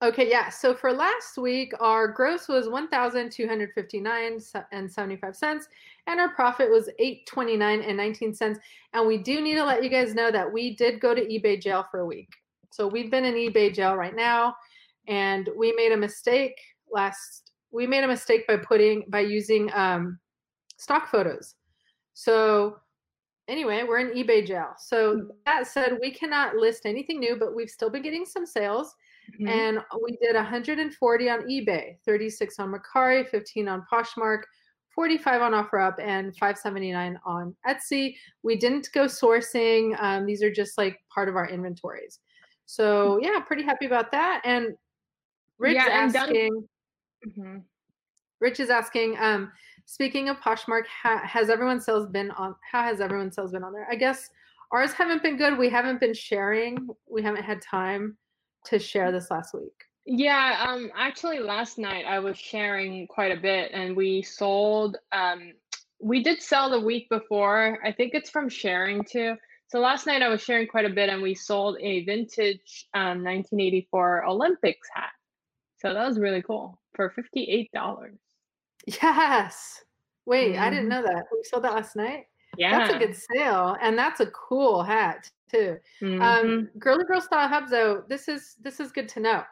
Okay, 0.01 0.29
yeah. 0.29 0.49
So 0.49 0.73
for 0.73 0.93
last 0.93 1.37
week, 1.37 1.73
our 1.79 2.07
gross 2.07 2.47
was 2.47 2.69
one 2.69 2.87
thousand 2.87 3.31
two 3.31 3.47
hundred 3.47 3.71
fifty 3.75 3.99
nine 3.99 4.39
and 4.71 4.91
seventy 4.91 5.17
five 5.17 5.35
cents, 5.35 5.67
and 6.07 6.19
our 6.19 6.29
profit 6.29 6.69
was 6.69 6.89
eight 6.99 7.25
twenty 7.25 7.57
nine 7.57 7.81
and 7.81 7.97
nineteen 7.97 8.33
cents. 8.33 8.59
And 8.93 9.07
we 9.07 9.17
do 9.17 9.41
need 9.41 9.55
to 9.55 9.63
let 9.63 9.83
you 9.83 9.89
guys 9.89 10.13
know 10.13 10.31
that 10.31 10.51
we 10.51 10.75
did 10.75 10.99
go 10.99 11.13
to 11.13 11.21
eBay 11.21 11.61
jail 11.61 11.85
for 11.91 11.99
a 12.01 12.05
week. 12.05 12.29
So 12.71 12.87
we've 12.87 13.11
been 13.11 13.25
in 13.25 13.33
eBay 13.33 13.73
jail 13.73 13.95
right 13.95 14.15
now, 14.15 14.55
and 15.09 15.49
we 15.57 15.73
made 15.73 15.91
a 15.91 15.97
mistake 15.97 16.55
last 16.91 17.51
we 17.71 17.85
made 17.85 18.03
a 18.03 18.07
mistake 18.07 18.47
by 18.47 18.57
putting 18.57 19.03
by 19.09 19.19
using 19.19 19.69
um, 19.73 20.19
stock 20.77 21.09
photos. 21.09 21.55
So 22.13 22.77
anyway, 23.47 23.83
we're 23.87 23.99
in 23.99 24.09
eBay 24.09 24.45
jail. 24.45 24.73
So 24.77 25.15
hmm. 25.15 25.27
that 25.45 25.67
said, 25.67 25.97
we 26.01 26.11
cannot 26.11 26.55
list 26.55 26.85
anything 26.85 27.19
new, 27.19 27.35
but 27.37 27.55
we've 27.55 27.69
still 27.69 27.89
been 27.89 28.03
getting 28.03 28.25
some 28.25 28.45
sales. 28.45 28.95
Mm-hmm. 29.33 29.47
And 29.47 29.79
we 30.03 30.17
did 30.21 30.35
140 30.35 31.29
on 31.29 31.41
eBay, 31.41 31.97
36 32.05 32.59
on 32.59 32.73
Mercari, 32.73 33.27
15 33.27 33.67
on 33.67 33.85
Poshmark, 33.91 34.41
45 34.95 35.41
on 35.43 35.51
OfferUp, 35.51 35.99
and 35.99 36.35
579 36.35 37.19
on 37.25 37.55
Etsy. 37.67 38.15
We 38.41 38.55
didn't 38.55 38.89
go 38.91 39.05
sourcing. 39.05 39.95
Um, 40.01 40.25
these 40.25 40.41
are 40.41 40.51
just 40.51 40.77
like 40.79 40.99
part 41.13 41.29
of 41.29 41.35
our 41.35 41.47
inventories. 41.47 42.19
So 42.65 43.17
hmm. 43.17 43.23
yeah, 43.23 43.39
pretty 43.41 43.63
happy 43.63 43.85
about 43.85 44.11
that. 44.11 44.41
And 44.45 44.75
Rick's 45.59 45.75
yeah, 45.75 45.91
asking. 45.91 46.67
Mm-hmm. 47.27 47.57
Rich 48.39 48.61
is 48.61 48.69
asking, 48.69 49.17
um, 49.19 49.51
speaking 49.85 50.29
of 50.29 50.37
Poshmark, 50.37 50.83
ha- 50.87 51.21
has 51.25 51.49
everyone's 51.49 51.85
sales 51.85 52.07
been 52.07 52.31
on? 52.31 52.55
How 52.71 52.83
has 52.83 53.01
everyone's 53.01 53.35
sales 53.35 53.51
been 53.51 53.63
on 53.63 53.73
there? 53.73 53.87
I 53.91 53.95
guess 53.95 54.29
ours 54.71 54.93
haven't 54.93 55.21
been 55.21 55.37
good. 55.37 55.57
We 55.57 55.69
haven't 55.69 55.99
been 55.99 56.13
sharing. 56.13 56.87
We 57.09 57.21
haven't 57.21 57.43
had 57.43 57.61
time 57.61 58.17
to 58.65 58.79
share 58.79 59.11
this 59.11 59.29
last 59.31 59.53
week? 59.53 59.73
Yeah, 60.05 60.65
um, 60.67 60.91
actually, 60.97 61.39
last 61.39 61.77
night 61.77 62.05
I 62.05 62.19
was 62.19 62.37
sharing 62.37 63.05
quite 63.07 63.31
a 63.31 63.39
bit, 63.39 63.71
and 63.73 63.95
we 63.95 64.21
sold. 64.21 64.97
Um, 65.11 65.53
we 66.01 66.23
did 66.23 66.41
sell 66.41 66.69
the 66.69 66.79
week 66.79 67.09
before. 67.09 67.77
I 67.83 67.91
think 67.91 68.13
it's 68.13 68.29
from 68.29 68.49
sharing 68.49 69.03
too. 69.03 69.35
So 69.67 69.79
last 69.79 70.07
night 70.07 70.23
I 70.23 70.29
was 70.29 70.41
sharing 70.41 70.67
quite 70.67 70.85
a 70.85 70.89
bit, 70.89 71.09
and 71.09 71.21
we 71.21 71.35
sold 71.35 71.77
a 71.79 72.03
vintage 72.05 72.87
um, 72.93 73.23
1984 73.23 74.25
Olympics 74.25 74.87
hat. 74.95 75.11
So 75.81 75.93
that 75.93 76.07
was 76.07 76.19
really 76.19 76.41
cool 76.41 76.79
for 76.95 77.09
fifty-eight 77.09 77.71
dollars. 77.73 78.17
Yes. 78.85 79.83
Wait, 80.25 80.57
I 80.57 80.69
didn't 80.69 80.85
hmm 80.85 80.89
know 80.89 81.01
that. 81.03 81.25
We 81.31 81.43
sold 81.43 81.63
that 81.63 81.73
last 81.73 81.95
night. 81.95 82.25
Yeah. 82.57 82.77
That's 82.77 82.95
a 82.95 82.99
good 82.99 83.15
sale, 83.15 83.77
and 83.81 83.97
that's 83.97 84.19
a 84.19 84.27
cool 84.27 84.83
hat 84.83 85.29
too. 85.51 85.77
Um, 86.01 86.69
hmm 86.69 86.79
Girly 86.79 87.05
Girl 87.05 87.21
Style 87.21 87.47
Hub, 87.47 87.69
though, 87.69 88.03
this 88.09 88.27
is 88.27 88.55
this 88.61 88.79
is 88.79 88.91
good 88.91 89.07
to 89.09 89.19
know. 89.19 89.43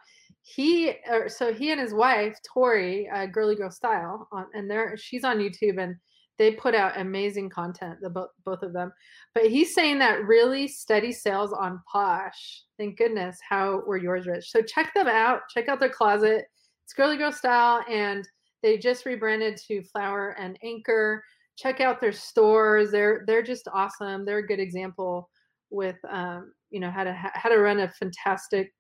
He, 0.42 0.94
uh, 1.12 1.28
so 1.28 1.54
he 1.54 1.72
and 1.72 1.80
his 1.80 1.94
wife 1.94 2.38
Tori, 2.54 3.10
uh, 3.10 3.26
Girly 3.26 3.56
Girl 3.56 3.72
Style, 3.72 4.28
on, 4.32 4.48
and 4.54 4.70
they're 4.70 4.96
she's 4.98 5.24
on 5.24 5.40
YouTube, 5.40 5.82
and 5.82 5.96
they 6.38 6.52
put 6.52 6.76
out 6.76 7.00
amazing 7.00 7.50
content, 7.50 7.98
the 8.02 8.10
both 8.10 8.30
both 8.46 8.62
of 8.62 8.74
them. 8.74 8.92
But 9.34 9.48
he's 9.48 9.74
saying 9.74 10.00
that 10.00 10.26
really 10.26 10.68
steady 10.68 11.12
sales 11.12 11.52
on 11.54 11.82
Posh. 11.92 12.64
Thank 12.78 12.98
goodness. 12.98 13.40
How 13.48 13.82
were 13.86 13.98
yours, 13.98 14.28
Rich? 14.28 14.52
So 14.52 14.62
check 14.62 14.94
them 14.94 15.08
out. 15.08 15.42
Check 15.50 15.68
out 15.68 15.80
their 15.80 15.90
closet. 15.90 16.46
It's 16.84 16.94
Girly 16.94 17.18
Girl 17.18 17.32
Style, 17.32 17.84
and 17.90 18.28
they 18.64 18.78
just 18.78 19.06
rebranded 19.06 19.58
to 19.68 19.84
Flower 19.84 20.36
and 20.40 20.58
Anchor. 20.64 21.24
Check 21.58 21.82
out 21.82 22.00
their 22.00 22.12
stores. 22.12 22.92
They're 22.92 23.24
they're 23.28 23.44
just 23.44 23.68
awesome. 23.74 24.26
They're 24.26 24.38
a 24.40 24.48
good 24.48 24.60
example 24.60 25.30
with 25.70 25.98
um, 26.10 26.54
you 26.70 26.80
know 26.80 26.92
how 26.92 27.04
to 27.04 27.14
how 27.14 27.50
to 27.50 27.58
run 27.58 27.80
a 27.80 27.90
fantastic 27.90 28.74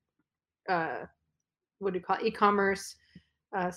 uh, 0.69 1.05
what 1.79 1.93
do 1.93 1.99
you 1.99 2.05
call 2.05 2.17
it? 2.17 2.25
e-commerce 2.25 2.95
uh, 3.55 3.71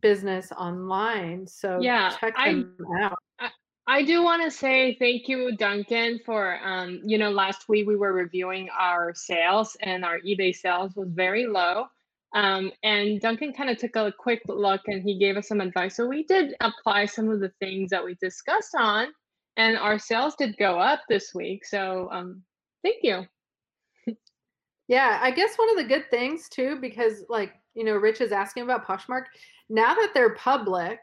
business 0.00 0.52
online. 0.52 1.46
So 1.46 1.78
Yeah, 1.80 2.14
check 2.20 2.34
I 2.36 2.64
out. 3.00 3.18
I, 3.38 3.50
I 3.86 4.02
do 4.04 4.22
want 4.22 4.42
to 4.44 4.50
say 4.50 4.96
thank 4.98 5.28
you, 5.28 5.56
Duncan, 5.56 6.20
for 6.24 6.58
um, 6.64 7.00
you 7.04 7.18
know, 7.18 7.30
last 7.30 7.68
week 7.68 7.86
we 7.86 7.96
were 7.96 8.12
reviewing 8.12 8.68
our 8.78 9.14
sales 9.14 9.76
and 9.80 10.04
our 10.04 10.20
eBay 10.20 10.54
sales 10.54 10.94
was 10.94 11.08
very 11.10 11.46
low. 11.46 11.86
Um, 12.32 12.70
and 12.84 13.20
Duncan 13.20 13.52
kind 13.52 13.70
of 13.70 13.78
took 13.78 13.96
a 13.96 14.12
quick 14.16 14.42
look 14.46 14.82
and 14.86 15.02
he 15.02 15.18
gave 15.18 15.36
us 15.36 15.48
some 15.48 15.60
advice. 15.60 15.96
So 15.96 16.06
we 16.06 16.22
did 16.24 16.54
apply 16.60 17.06
some 17.06 17.28
of 17.28 17.40
the 17.40 17.52
things 17.58 17.90
that 17.90 18.04
we 18.04 18.14
discussed 18.20 18.76
on, 18.78 19.08
and 19.56 19.76
our 19.76 19.98
sales 19.98 20.36
did 20.36 20.56
go 20.56 20.78
up 20.78 21.00
this 21.08 21.34
week. 21.34 21.64
So 21.64 22.08
um, 22.12 22.42
thank 22.84 22.98
you. 23.02 23.26
Yeah, 24.86 25.18
I 25.22 25.30
guess 25.30 25.56
one 25.56 25.70
of 25.70 25.76
the 25.76 25.84
good 25.84 26.10
things 26.10 26.48
too, 26.48 26.78
because 26.80 27.24
like 27.28 27.52
you 27.74 27.84
know, 27.84 27.96
Rich 27.96 28.20
is 28.20 28.32
asking 28.32 28.64
about 28.64 28.86
Poshmark. 28.86 29.24
Now 29.68 29.94
that 29.94 30.10
they're 30.14 30.34
public, 30.34 30.98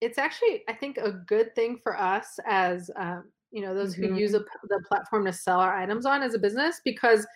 it's 0.00 0.18
actually 0.18 0.62
I 0.68 0.72
think 0.72 0.98
a 0.98 1.12
good 1.12 1.54
thing 1.54 1.78
for 1.82 1.98
us 1.98 2.38
as 2.46 2.90
um, 2.96 3.24
you 3.52 3.62
know 3.62 3.74
those 3.74 3.94
who 3.94 4.06
use 4.06 4.32
hmm 4.32 4.36
a, 4.36 4.40
the 4.68 4.82
platform 4.88 5.24
to 5.26 5.32
sell 5.32 5.60
our 5.60 5.76
items 5.76 6.06
on 6.06 6.22
as 6.22 6.34
a 6.34 6.38
business 6.38 6.80
because 6.84 7.26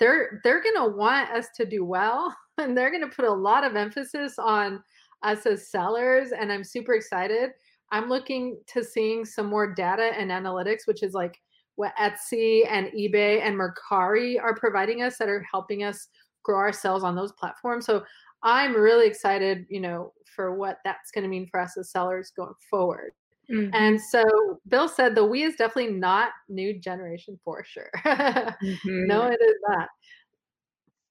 they're 0.00 0.40
they're 0.42 0.62
gonna 0.62 0.88
want 0.88 1.30
us 1.30 1.48
to 1.56 1.66
do 1.66 1.84
well, 1.84 2.34
and 2.58 2.76
they're 2.76 2.90
gonna 2.90 3.08
put 3.08 3.26
a 3.26 3.32
lot 3.32 3.64
of 3.64 3.76
emphasis 3.76 4.38
on 4.38 4.82
us 5.22 5.46
as 5.46 5.70
sellers. 5.70 6.32
And 6.32 6.52
I'm 6.52 6.64
super 6.64 6.94
excited. 6.94 7.50
I'm 7.92 8.08
looking 8.08 8.58
to 8.68 8.82
seeing 8.82 9.24
some 9.24 9.46
more 9.46 9.72
data 9.72 10.12
and 10.16 10.30
analytics, 10.30 10.86
which 10.86 11.02
is 11.02 11.12
like 11.12 11.40
what 11.76 11.94
Etsy 11.96 12.62
and 12.68 12.86
eBay 12.88 13.42
and 13.42 13.56
Mercari 13.56 14.40
are 14.40 14.54
providing 14.54 15.02
us 15.02 15.18
that 15.18 15.28
are 15.28 15.44
helping 15.50 15.82
us 15.82 16.08
grow 16.44 16.58
our 16.58 16.72
sales 16.72 17.02
on 17.02 17.16
those 17.16 17.32
platforms. 17.32 17.86
So 17.86 18.04
I'm 18.42 18.74
really 18.74 19.06
excited, 19.06 19.66
you 19.68 19.80
know, 19.80 20.12
for 20.36 20.54
what 20.54 20.78
that's 20.84 21.10
going 21.10 21.22
to 21.22 21.28
mean 21.28 21.48
for 21.50 21.58
us 21.58 21.76
as 21.76 21.90
sellers 21.90 22.32
going 22.36 22.54
forward. 22.70 23.12
hmm 23.50 23.70
And 23.72 24.00
so 24.00 24.22
Bill 24.68 24.88
said 24.88 25.14
the 25.14 25.22
Wii 25.22 25.46
is 25.46 25.56
definitely 25.56 25.92
not 25.94 26.30
new 26.48 26.78
generation 26.78 27.38
for 27.44 27.64
sure. 27.64 27.90
no, 28.04 29.26
hmm 29.26 29.32
it 29.32 29.40
is 29.42 29.56
not. 29.68 29.88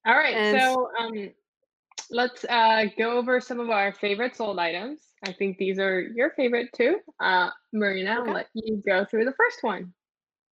All 0.06 0.16
right, 0.16 0.36
And 0.36 0.62
so 0.62 0.90
um, 1.00 1.32
let's 2.10 2.44
uh, 2.46 2.86
go 2.98 3.18
over 3.18 3.40
some 3.40 3.60
of 3.60 3.70
our 3.70 3.94
favorite 3.94 4.36
sold 4.36 4.60
items. 4.60 5.00
I 5.26 5.32
think 5.32 5.58
these 5.58 5.80
are 5.80 6.02
your 6.02 6.32
favorite 6.32 6.70
too. 6.76 6.98
Uh, 7.20 7.50
Marina, 7.72 8.18
I'll 8.20 8.34
let 8.34 8.48
you 8.54 8.84
go 8.86 9.06
through 9.06 9.26
the 9.26 9.34
first 9.34 9.60
one. 9.62 9.94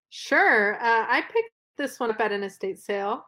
sure. 0.10 0.76
Uh, 0.76 1.06
I 1.10 1.22
picked 1.22 1.52
this 1.78 2.00
one 2.00 2.12
up 2.12 2.20
at 2.22 2.32
an 2.32 2.44
estate 2.44 2.80
sale. 2.80 3.26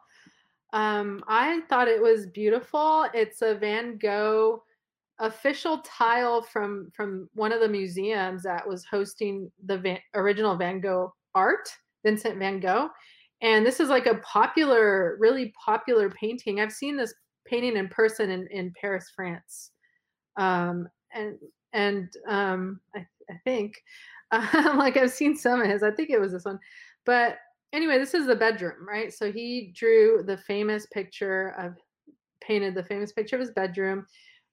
Um, 0.74 1.22
I 1.28 1.60
thought 1.68 1.86
it 1.86 2.02
was 2.02 2.26
beautiful. 2.26 3.06
It's 3.14 3.42
a 3.42 3.54
Van 3.54 3.96
Gogh 3.96 4.62
official 5.20 5.78
tile 5.86 6.42
from 6.42 6.90
from 6.92 7.30
one 7.34 7.52
of 7.52 7.60
the 7.60 7.68
museums 7.68 8.42
that 8.42 8.66
was 8.66 8.84
hosting 8.84 9.50
the 9.66 9.78
Van, 9.78 10.00
original 10.14 10.56
Van 10.56 10.80
Gogh 10.80 11.14
art, 11.36 11.68
Vincent 12.04 12.38
Van 12.40 12.58
Gogh. 12.58 12.88
And 13.40 13.64
this 13.64 13.78
is 13.78 13.88
like 13.88 14.06
a 14.06 14.16
popular, 14.16 15.16
really 15.20 15.54
popular 15.64 16.10
painting. 16.10 16.60
I've 16.60 16.72
seen 16.72 16.96
this 16.96 17.14
painting 17.46 17.76
in 17.76 17.88
person 17.88 18.30
in, 18.30 18.48
in 18.48 18.72
Paris, 18.80 19.12
France. 19.14 19.70
Um, 20.36 20.88
and 21.14 21.38
and 21.72 22.08
um, 22.26 22.80
I, 22.96 23.06
I 23.30 23.34
think 23.44 23.74
um, 24.32 24.48
like 24.76 24.96
I've 24.96 25.12
seen 25.12 25.36
some 25.36 25.60
of 25.60 25.68
his. 25.68 25.84
I 25.84 25.92
think 25.92 26.10
it 26.10 26.20
was 26.20 26.32
this 26.32 26.44
one, 26.44 26.58
but 27.06 27.36
anyway, 27.74 27.98
this 27.98 28.14
is 28.14 28.26
the 28.26 28.36
bedroom, 28.36 28.86
right? 28.88 29.12
So 29.12 29.30
he 29.30 29.72
drew 29.74 30.22
the 30.26 30.38
famous 30.38 30.86
picture 30.86 31.48
of 31.58 31.74
painted 32.40 32.74
the 32.74 32.84
famous 32.84 33.12
picture 33.12 33.36
of 33.36 33.40
his 33.40 33.50
bedroom. 33.50 34.06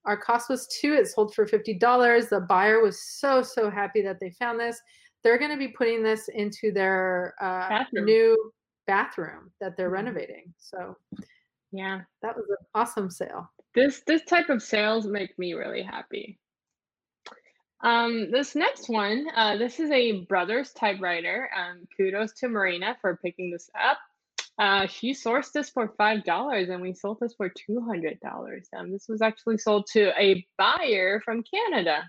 Our 0.05 0.17
cost 0.17 0.49
was 0.49 0.67
two. 0.81 0.93
It 0.93 1.07
sold 1.07 1.33
for 1.35 1.45
fifty 1.45 1.73
dollars. 1.77 2.27
The 2.29 2.41
buyer 2.41 2.81
was 2.81 3.01
so 3.19 3.41
so 3.43 3.69
happy 3.69 4.01
that 4.01 4.19
they 4.19 4.31
found 4.31 4.59
this. 4.59 4.79
They're 5.23 5.37
going 5.37 5.51
to 5.51 5.57
be 5.57 5.67
putting 5.67 6.01
this 6.03 6.27
into 6.33 6.71
their 6.71 7.35
uh, 7.39 7.69
Bathroom. 7.69 8.05
new 8.05 8.51
bathroom 8.87 9.51
that 9.61 9.77
they're 9.77 9.89
Mhm. 9.89 9.93
renovating. 9.93 10.53
So 10.57 10.97
Yeah, 11.71 12.01
that 12.23 12.35
was 12.35 12.45
an 12.49 12.57
awesome 12.73 13.09
sale. 13.11 13.49
this 13.75 14.01
this 14.07 14.23
type 14.25 14.49
of 14.49 14.61
sales 14.63 15.05
make 15.07 15.37
me 15.39 15.53
really 15.53 15.83
happy. 15.83 16.39
Um, 17.83 18.29
this 18.31 18.55
next 18.55 18.89
one, 18.89 19.27
uh, 19.35 19.57
this 19.57 19.79
is 19.79 19.89
a 19.91 20.21
Brothers 20.25 20.71
typewriter. 20.71 21.49
Um, 21.57 21.87
kudos 21.97 22.33
to 22.33 22.47
Marina 22.47 22.95
for 23.01 23.17
picking 23.17 23.51
this 23.51 23.69
up. 23.79 23.97
Uh, 24.59 24.85
she 24.85 25.13
sourced 25.13 25.51
this 25.51 25.69
for 25.69 25.93
five 25.97 26.23
dollars, 26.23 26.69
and 26.69 26.81
we 26.81 26.93
sold 26.93 27.17
this 27.19 27.33
for 27.33 27.49
two 27.49 27.81
hundred 27.81 28.19
dollars. 28.19 28.67
Um, 28.77 28.91
this 28.91 29.07
was 29.09 29.21
actually 29.21 29.57
sold 29.57 29.87
to 29.93 30.11
a 30.21 30.45
buyer 30.57 31.21
from 31.25 31.43
Canada. 31.43 32.03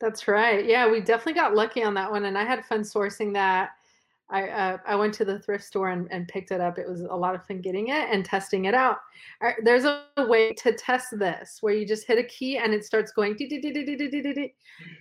That's 0.00 0.28
right. 0.28 0.64
Yeah, 0.64 0.88
we 0.88 1.00
definitely 1.00 1.34
got 1.34 1.56
lucky 1.56 1.82
on 1.82 1.94
that 1.94 2.10
one, 2.10 2.26
and 2.26 2.38
I 2.38 2.44
had 2.44 2.64
fun 2.64 2.82
sourcing 2.82 3.32
that. 3.34 3.70
I 4.30 4.48
uh, 4.48 4.78
I 4.86 4.94
went 4.94 5.14
to 5.14 5.24
the 5.24 5.38
thrift 5.38 5.64
store 5.64 5.88
and, 5.88 6.06
and 6.10 6.28
picked 6.28 6.50
it 6.50 6.60
up. 6.60 6.78
It 6.78 6.88
was 6.88 7.00
a 7.00 7.14
lot 7.14 7.34
of 7.34 7.46
fun 7.46 7.60
getting 7.60 7.88
it 7.88 8.08
and 8.10 8.24
testing 8.24 8.66
it 8.66 8.74
out. 8.74 8.98
Right, 9.42 9.56
there's 9.62 9.84
a 9.84 10.04
way 10.18 10.52
to 10.54 10.72
test 10.72 11.18
this 11.18 11.58
where 11.60 11.74
you 11.74 11.86
just 11.86 12.06
hit 12.06 12.18
a 12.18 12.24
key 12.24 12.58
and 12.58 12.74
it 12.74 12.84
starts 12.84 13.12
going. 13.12 13.36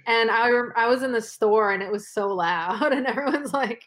And 0.08 0.32
I 0.32 0.50
I 0.76 0.88
was 0.88 1.04
in 1.04 1.12
the 1.12 1.22
store 1.22 1.72
and 1.72 1.84
it 1.84 1.92
was 1.92 2.10
so 2.10 2.28
loud 2.28 2.92
and 2.94 3.06
everyone's 3.06 3.54
like, 3.54 3.84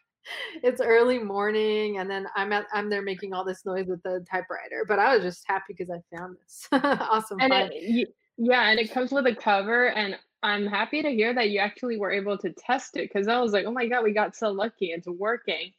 it's 0.63 0.81
early 0.81 1.19
morning 1.19 1.99
and 1.99 2.11
then 2.11 2.27
I'm 2.37 2.53
at 2.53 2.67
I'm 2.75 2.91
there 2.91 3.03
making 3.03 3.33
all 3.33 3.45
this 3.45 3.65
noise 3.65 3.87
with 3.87 4.03
the 4.03 4.25
typewriter. 4.31 4.85
But 4.87 4.99
I 4.99 5.15
was 5.15 5.25
just 5.25 5.45
happy 5.47 5.75
because 5.77 5.91
I 5.91 6.17
found 6.17 6.37
this 6.43 6.69
awesome. 6.73 7.41
And 7.41 7.71
it, 7.73 8.15
yeah, 8.37 8.71
and 8.71 8.79
it 8.79 8.93
comes 8.93 9.11
with 9.11 9.27
a 9.27 9.35
cover 9.35 9.89
and 9.89 10.19
I'm 10.43 10.67
happy 10.67 11.03
to 11.03 11.11
hear 11.11 11.35
that 11.35 11.51
you 11.51 11.59
actually 11.59 11.99
were 11.99 12.11
able 12.11 12.39
to 12.39 12.51
test 12.53 12.97
it 12.97 13.11
because 13.13 13.29
I 13.29 13.39
was 13.41 13.53
like, 13.53 13.67
oh 13.67 13.73
my 13.73 13.87
God, 13.87 14.05
we 14.05 14.13
got 14.13 14.35
so 14.35 14.51
lucky. 14.51 14.87
It's 14.87 15.07
working. 15.07 15.73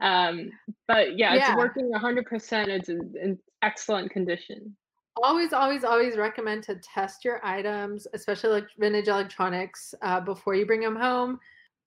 Um, 0.00 0.50
but 0.88 1.16
yeah, 1.16 1.34
it's 1.34 1.56
working 1.56 1.90
100%. 1.92 2.68
It's 2.68 2.88
in, 2.88 3.38
excellent 3.62 4.10
condition. 4.10 4.74
Always, 5.22 5.52
always, 5.52 5.84
always 5.84 6.16
recommend 6.16 6.62
to 6.64 6.76
test 6.76 7.24
your 7.24 7.44
items, 7.44 8.06
especially 8.14 8.50
like 8.50 8.68
vintage 8.78 9.08
electronics, 9.08 9.94
uh, 10.02 10.20
before 10.20 10.54
you 10.54 10.64
bring 10.64 10.80
them 10.80 10.96
home, 10.96 11.38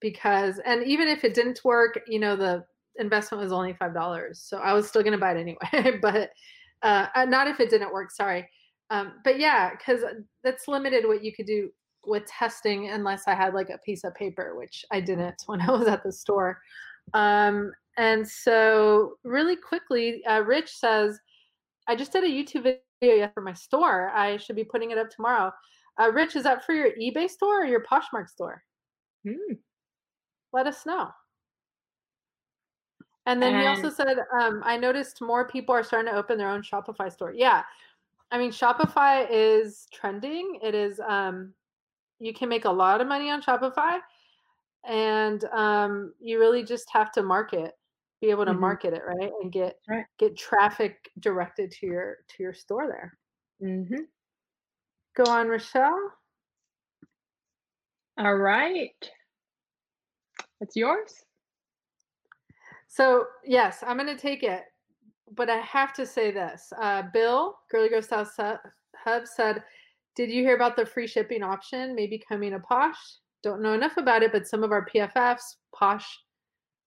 because 0.01 0.59
and 0.65 0.83
even 0.83 1.07
if 1.07 1.23
it 1.23 1.33
didn't 1.33 1.61
work, 1.63 1.99
you 2.05 2.19
know 2.19 2.35
the 2.35 2.63
investment 2.97 3.41
was 3.41 3.51
only 3.51 3.73
five 3.73 3.93
dollars, 3.93 4.39
so 4.39 4.57
I 4.57 4.73
was 4.73 4.87
still 4.87 5.01
gonna 5.01 5.17
buy 5.17 5.33
it 5.33 5.39
anyway. 5.39 5.97
but 6.01 6.29
uh, 6.83 7.07
uh, 7.15 7.25
not 7.25 7.47
if 7.47 7.59
it 7.59 7.71
didn't 7.71 7.93
work. 7.93 8.11
Sorry, 8.11 8.47
um, 8.91 9.13
but 9.23 9.39
yeah, 9.39 9.71
because 9.71 10.01
that's 10.43 10.67
limited 10.67 11.07
what 11.07 11.23
you 11.23 11.33
could 11.33 11.47
do 11.47 11.71
with 12.05 12.25
testing 12.25 12.89
unless 12.89 13.27
I 13.27 13.33
had 13.33 13.53
like 13.53 13.69
a 13.69 13.77
piece 13.79 14.03
of 14.03 14.15
paper, 14.15 14.55
which 14.57 14.85
I 14.91 14.99
didn't 14.99 15.43
when 15.45 15.61
I 15.61 15.71
was 15.71 15.87
at 15.87 16.03
the 16.03 16.11
store. 16.11 16.59
Um, 17.13 17.71
and 17.97 18.27
so, 18.27 19.15
really 19.23 19.55
quickly, 19.55 20.23
uh, 20.25 20.41
Rich 20.41 20.71
says. 20.75 21.19
I 21.85 21.97
just 21.97 22.13
did 22.13 22.23
a 22.23 22.27
YouTube 22.27 22.63
video 22.63 22.79
yet 23.01 23.33
for 23.33 23.41
my 23.41 23.51
store. 23.51 24.09
I 24.15 24.37
should 24.37 24.55
be 24.55 24.63
putting 24.63 24.91
it 24.91 24.97
up 24.97 25.09
tomorrow. 25.09 25.51
Uh, 25.99 26.11
Rich, 26.11 26.37
is 26.37 26.43
that 26.43 26.65
for 26.65 26.73
your 26.73 26.91
eBay 26.91 27.29
store 27.29 27.63
or 27.63 27.65
your 27.65 27.83
Poshmark 27.83 28.29
store? 28.29 28.63
Hmm. 29.27 29.55
Let 30.53 30.65
us 30.65 30.85
know. 30.85 31.09
And 33.25 33.41
then 33.41 33.59
he 33.59 33.65
also 33.67 33.89
said, 33.89 34.17
um, 34.37 34.61
I 34.65 34.77
noticed 34.77 35.21
more 35.21 35.47
people 35.47 35.73
are 35.73 35.83
starting 35.83 36.11
to 36.11 36.17
open 36.17 36.37
their 36.37 36.49
own 36.49 36.61
Shopify 36.61 37.11
store. 37.11 37.33
Yeah. 37.33 37.63
I 38.31 38.37
mean, 38.37 38.51
Shopify 38.51 39.25
is 39.29 39.87
trending. 39.93 40.59
It 40.61 40.75
is, 40.75 40.99
um, 40.99 41.53
you 42.23 42.33
can 42.33 42.47
make 42.47 42.65
a 42.65 42.71
lot 42.71 43.01
of 43.01 43.07
money 43.07 43.29
on 43.29 43.41
Shopify 43.41 43.99
and 44.85 45.43
um, 45.45 46.13
you 46.19 46.39
really 46.39 46.63
just 46.63 46.87
have 46.91 47.11
to 47.13 47.23
market, 47.23 47.73
be 48.21 48.29
able 48.29 48.45
to 48.45 48.53
mhm, 48.53 48.59
market 48.59 48.93
it, 48.93 49.01
right? 49.05 49.31
And 49.41 49.51
get 49.51 49.77
right. 49.89 50.05
get 50.17 50.37
traffic 50.37 51.11
directed 51.19 51.71
to 51.71 51.85
your 51.85 52.17
to 52.29 52.43
your 52.43 52.53
store 52.53 52.87
there. 52.87 53.17
Mhm. 53.61 54.07
Go 55.15 55.29
on, 55.29 55.47
Rochelle. 55.47 56.13
All 58.17 58.35
right. 58.35 59.11
It's 60.61 60.75
yours? 60.75 61.25
So 62.87 63.25
yes, 63.45 63.83
I'm 63.85 63.97
gonna 63.97 64.17
take 64.17 64.43
it, 64.43 64.63
but 65.31 65.49
I 65.49 65.57
have 65.57 65.93
to 65.93 66.05
say 66.05 66.31
this. 66.31 66.71
Uh, 66.79 67.03
Bill, 67.13 67.59
Girly 67.69 67.89
Girl 67.89 68.01
Style 68.01 68.29
Hub 68.95 69.27
said, 69.27 69.63
"Did 70.15 70.29
you 70.29 70.43
hear 70.43 70.55
about 70.55 70.75
the 70.75 70.85
free 70.85 71.07
shipping 71.07 71.43
option? 71.43 71.95
Maybe 71.95 72.23
coming 72.27 72.51
to 72.51 72.59
Posh. 72.59 72.97
Don't 73.41 73.61
know 73.61 73.73
enough 73.73 73.97
about 73.97 74.23
it, 74.23 74.31
but 74.31 74.47
some 74.47 74.63
of 74.63 74.71
our 74.71 74.85
PFFs, 74.85 75.57
Posh, 75.75 76.07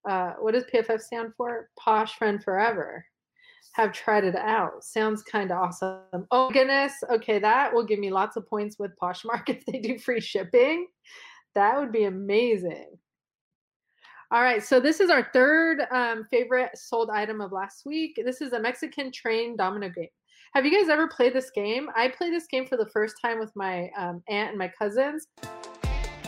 uh, 0.09 0.35
what 0.39 0.53
does 0.53 0.65
PFF 0.65 1.01
stand 1.01 1.33
for? 1.37 1.69
Posh 1.79 2.15
Friend 2.17 2.43
Forever, 2.43 3.05
have 3.73 3.93
tried 3.93 4.25
it 4.25 4.37
out. 4.37 4.83
Sounds 4.85 5.23
kind 5.23 5.51
of 5.51 5.59
awesome. 5.59 6.27
Oh 6.31 6.51
goodness. 6.51 6.95
Okay, 7.11 7.39
that 7.39 7.73
will 7.73 7.85
give 7.85 7.99
me 7.99 8.11
lots 8.11 8.37
of 8.37 8.49
points 8.49 8.79
with 8.79 8.93
Poshmark 9.01 9.45
if 9.49 9.67
they 9.67 9.79
do 9.79 9.99
free 9.99 10.21
shipping. 10.21 10.89
That 11.55 11.79
would 11.79 11.93
be 11.93 12.05
amazing." 12.05 12.99
All 14.33 14.43
right, 14.43 14.63
so 14.63 14.81
this 14.81 14.99
is 14.99 15.09
our 15.09 15.31
third 15.33 15.87
um, 15.93 16.25
favorite 16.31 16.77
sold 16.77 17.11
item 17.11 17.41
of 17.41 17.53
last 17.53 17.87
week. 17.87 18.21
This 18.25 18.41
is 18.41 18.53
a 18.53 18.61
Mexican 18.61 19.13
train 19.13 19.57
domino 19.57 19.89
game. 19.89 20.09
Have 20.57 20.65
you 20.65 20.73
guys 20.73 20.89
ever 20.89 21.07
played 21.07 21.35
this 21.35 21.51
game? 21.51 21.91
I 21.95 22.09
played 22.09 22.33
this 22.33 22.47
game 22.47 22.65
for 22.67 22.79
the 22.79 22.87
first 22.87 23.17
time 23.21 23.39
with 23.39 23.55
my 23.55 23.91
um, 23.95 24.23
aunt 24.27 24.49
and 24.49 24.59
my 24.59 24.69
cousins. 24.69 25.29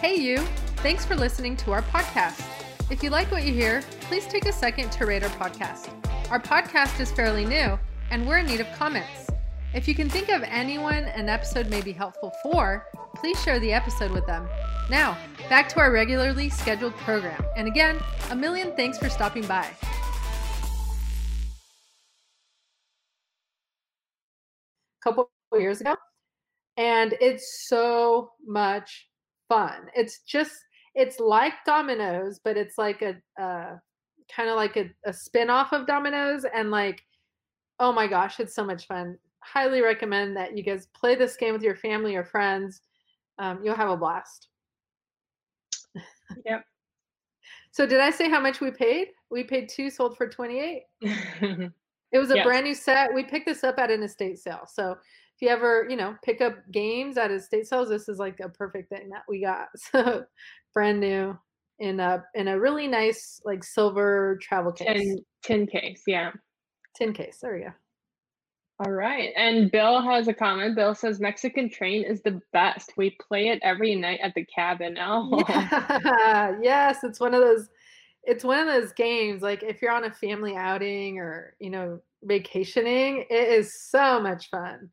Hey, 0.02 0.16
you! 0.16 0.36
Thanks 0.82 1.06
for 1.06 1.16
listening 1.16 1.56
to 1.56 1.72
our 1.72 1.80
podcast. 1.80 2.44
If 2.90 3.02
you 3.02 3.08
like 3.08 3.32
what 3.32 3.44
you 3.44 3.54
hear, 3.54 3.82
please 4.02 4.26
take 4.26 4.44
a 4.44 4.52
second 4.52 4.92
to 4.92 5.06
rate 5.06 5.22
our 5.22 5.30
podcast. 5.30 5.88
Our 6.30 6.38
podcast 6.38 7.00
is 7.00 7.10
fairly 7.10 7.46
new, 7.46 7.78
and 8.10 8.28
we're 8.28 8.36
in 8.36 8.46
need 8.46 8.60
of 8.60 8.66
comments. 8.76 9.30
If 9.72 9.88
you 9.88 9.94
can 9.94 10.10
think 10.10 10.28
of 10.28 10.42
anyone 10.42 11.04
an 11.04 11.30
episode 11.30 11.70
may 11.70 11.80
be 11.80 11.92
helpful 11.92 12.30
for, 12.42 12.84
please 13.16 13.42
share 13.42 13.58
the 13.58 13.72
episode 13.72 14.10
with 14.10 14.26
them. 14.26 14.46
Now, 14.90 15.16
back 15.48 15.70
to 15.70 15.80
our 15.80 15.90
regularly 15.90 16.50
scheduled 16.50 16.94
program. 16.96 17.42
And 17.56 17.66
again, 17.66 17.98
a 18.28 18.36
million 18.36 18.76
thanks 18.76 18.98
for 18.98 19.08
stopping 19.08 19.46
by. 19.46 19.70
Years 25.60 25.80
ago, 25.80 25.96
and 26.76 27.14
it's 27.20 27.66
so 27.68 28.30
much 28.46 29.08
fun. 29.48 29.88
It's 29.94 30.20
just 30.22 30.52
it's 30.94 31.20
like 31.20 31.52
dominoes, 31.66 32.40
but 32.42 32.56
it's 32.56 32.76
like 32.78 33.02
a 33.02 33.16
uh, 33.42 33.76
kind 34.34 34.48
of 34.50 34.56
like 34.56 34.76
a, 34.76 34.90
a 35.06 35.12
spin-off 35.12 35.72
of 35.72 35.86
dominoes 35.86 36.44
and 36.54 36.70
like 36.70 37.02
oh 37.80 37.92
my 37.92 38.06
gosh, 38.08 38.40
it's 38.40 38.54
so 38.54 38.64
much 38.64 38.86
fun. 38.86 39.16
Highly 39.40 39.80
recommend 39.82 40.36
that 40.36 40.56
you 40.56 40.64
guys 40.64 40.88
play 40.94 41.14
this 41.14 41.36
game 41.36 41.52
with 41.52 41.62
your 41.62 41.76
family 41.76 42.16
or 42.16 42.24
friends. 42.24 42.80
Um, 43.38 43.60
you'll 43.62 43.76
have 43.76 43.88
a 43.88 43.96
blast. 43.96 44.48
Yep. 46.44 46.64
So 47.70 47.86
did 47.86 48.00
I 48.00 48.10
say 48.10 48.28
how 48.28 48.40
much 48.40 48.60
we 48.60 48.70
paid? 48.72 49.08
We 49.30 49.44
paid 49.44 49.68
two, 49.68 49.90
sold 49.90 50.16
for 50.16 50.28
28. 50.28 50.82
It 52.10 52.18
was 52.18 52.30
a 52.30 52.36
Yes. 52.36 52.46
brand 52.46 52.64
new 52.64 52.74
set. 52.74 53.12
We 53.12 53.22
picked 53.22 53.46
this 53.46 53.62
up 53.62 53.78
at 53.78 53.90
an 53.90 54.02
estate 54.02 54.38
sale. 54.38 54.66
So 54.66 54.96
if 55.38 55.42
you 55.42 55.50
ever, 55.50 55.86
you 55.88 55.94
know, 55.94 56.16
pick 56.24 56.40
up 56.40 56.56
games 56.72 57.16
at 57.16 57.30
estate 57.30 57.68
sales, 57.68 57.88
this 57.88 58.08
is 58.08 58.18
like 58.18 58.40
a 58.40 58.48
perfect 58.48 58.88
thing 58.88 59.08
that 59.10 59.22
we 59.28 59.40
got. 59.40 59.68
So 59.92 60.24
brand 60.74 61.00
new 61.00 61.38
in 61.78 62.00
a 62.00 62.24
in 62.34 62.48
a 62.48 62.58
really 62.58 62.88
nice 62.88 63.40
like 63.44 63.62
silver 63.62 64.38
travel 64.42 64.72
case. 64.72 64.86
Tin 64.86 65.18
tin 65.44 65.66
case, 65.68 66.02
yeah. 66.08 66.32
Tin 66.96 67.12
case. 67.12 67.38
There 67.40 67.54
we 67.54 67.60
go. 67.60 67.72
All 68.84 68.92
right. 68.92 69.30
And 69.36 69.70
Bill 69.70 70.02
has 70.02 70.26
a 70.26 70.34
comment. 70.34 70.74
Bill 70.74 70.94
says 70.94 71.20
Mexican 71.20 71.70
train 71.70 72.02
is 72.02 72.20
the 72.22 72.40
best. 72.52 72.92
We 72.96 73.16
play 73.28 73.48
it 73.48 73.60
every 73.62 73.94
night 73.94 74.18
at 74.20 74.34
the 74.34 74.44
cabin. 74.44 74.98
Oh. 75.00 75.44
Yeah. 75.48 76.56
yes, 76.60 77.04
it's 77.04 77.20
one 77.20 77.32
of 77.34 77.40
those 77.40 77.68
it's 78.24 78.42
one 78.42 78.58
of 78.58 78.66
those 78.66 78.92
games 78.92 79.40
like 79.40 79.62
if 79.62 79.80
you're 79.80 79.92
on 79.92 80.04
a 80.04 80.10
family 80.10 80.56
outing 80.56 81.18
or, 81.18 81.54
you 81.60 81.70
know, 81.70 82.00
vacationing, 82.24 83.24
it 83.30 83.48
is 83.48 83.80
so 83.88 84.20
much 84.20 84.50
fun. 84.50 84.90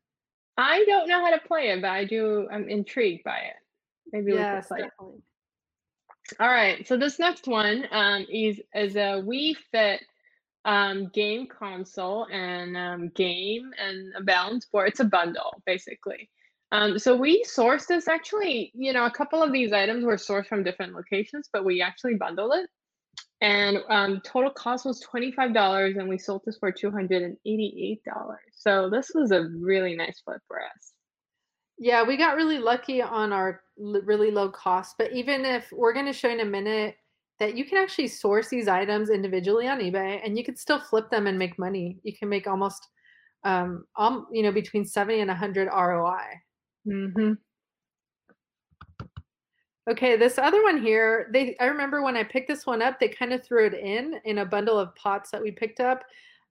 I 0.56 0.84
don't 0.86 1.08
know 1.08 1.20
how 1.20 1.30
to 1.30 1.40
play 1.46 1.70
it, 1.70 1.82
but 1.82 1.90
I 1.90 2.04
do 2.04 2.48
I'm 2.50 2.68
intrigued 2.68 3.24
by 3.24 3.38
it. 3.38 3.56
Maybe 4.12 4.32
we 4.32 4.38
could 4.38 4.44
Yes, 4.44 4.68
play 4.68 4.80
it. 4.80 4.92
All 6.40 6.48
right. 6.48 6.86
So 6.86 6.96
this 6.96 7.18
next 7.18 7.46
one 7.46 7.86
um, 7.90 8.26
is 8.30 8.60
is 8.74 8.96
a 8.96 9.22
Wii 9.22 9.56
Fit 9.70 10.02
um, 10.64 11.08
game 11.14 11.46
console 11.46 12.26
and 12.32 12.76
um, 12.76 13.08
game 13.10 13.70
and 13.78 14.12
a 14.16 14.22
balance 14.22 14.66
board. 14.66 14.88
It's 14.88 15.00
a 15.00 15.04
bundle, 15.04 15.62
basically. 15.64 16.28
Um, 16.72 16.98
so 16.98 17.14
we 17.14 17.44
sourced 17.44 17.86
this 17.86 18.08
actually, 18.08 18.72
you 18.74 18.92
know, 18.92 19.06
a 19.06 19.10
couple 19.10 19.42
of 19.42 19.52
these 19.52 19.72
items 19.72 20.04
were 20.04 20.16
sourced 20.16 20.48
from 20.48 20.64
different 20.64 20.94
locations, 20.94 21.48
but 21.52 21.64
we 21.64 21.80
actually 21.80 22.14
bundled 22.14 22.52
it. 22.54 22.68
And 23.40 23.78
um, 23.90 24.20
total 24.24 24.50
cost 24.50 24.86
was 24.86 25.04
$25 25.04 25.96
and 25.96 26.08
we 26.08 26.18
sold 26.18 26.42
this 26.46 26.56
for 26.58 26.72
$288. 26.72 27.36
So 28.52 28.88
this 28.90 29.10
was 29.14 29.30
a 29.30 29.48
really 29.60 29.94
nice 29.94 30.20
flip 30.24 30.40
for 30.48 30.62
us. 30.62 30.92
Yeah, 31.78 32.02
we 32.04 32.16
got 32.16 32.36
really 32.36 32.58
lucky 32.58 33.02
on 33.02 33.32
our 33.32 33.62
l- 33.78 34.00
really 34.04 34.30
low 34.30 34.48
cost, 34.50 34.96
but 34.98 35.12
even 35.12 35.44
if 35.44 35.70
we're 35.72 35.92
going 35.92 36.06
to 36.06 36.12
show 36.12 36.30
in 36.30 36.40
a 36.40 36.44
minute 36.44 36.96
that 37.38 37.54
you 37.56 37.66
can 37.66 37.76
actually 37.78 38.08
source 38.08 38.48
these 38.48 38.68
items 38.68 39.10
individually 39.10 39.68
on 39.68 39.80
eBay 39.80 40.20
and 40.24 40.38
you 40.38 40.44
can 40.44 40.56
still 40.56 40.80
flip 40.80 41.10
them 41.10 41.26
and 41.26 41.38
make 41.38 41.58
money. 41.58 41.98
You 42.02 42.16
can 42.16 42.28
make 42.30 42.46
almost 42.46 42.88
um, 43.44 43.84
um 43.96 44.26
you 44.32 44.42
know 44.42 44.52
between 44.52 44.84
70 44.86 45.20
and 45.20 45.28
100 45.28 45.68
ROI. 45.68 46.24
hmm 46.86 47.32
Okay, 49.88 50.16
this 50.16 50.36
other 50.36 50.62
one 50.64 50.82
here, 50.82 51.28
they 51.32 51.56
I 51.60 51.66
remember 51.66 52.02
when 52.02 52.16
I 52.16 52.24
picked 52.24 52.48
this 52.48 52.66
one 52.66 52.82
up, 52.82 52.98
they 52.98 53.08
kind 53.08 53.32
of 53.32 53.44
threw 53.44 53.66
it 53.66 53.74
in 53.74 54.20
in 54.24 54.38
a 54.38 54.44
bundle 54.44 54.78
of 54.78 54.94
pots 54.96 55.30
that 55.30 55.42
we 55.42 55.52
picked 55.52 55.80
up. 55.80 56.02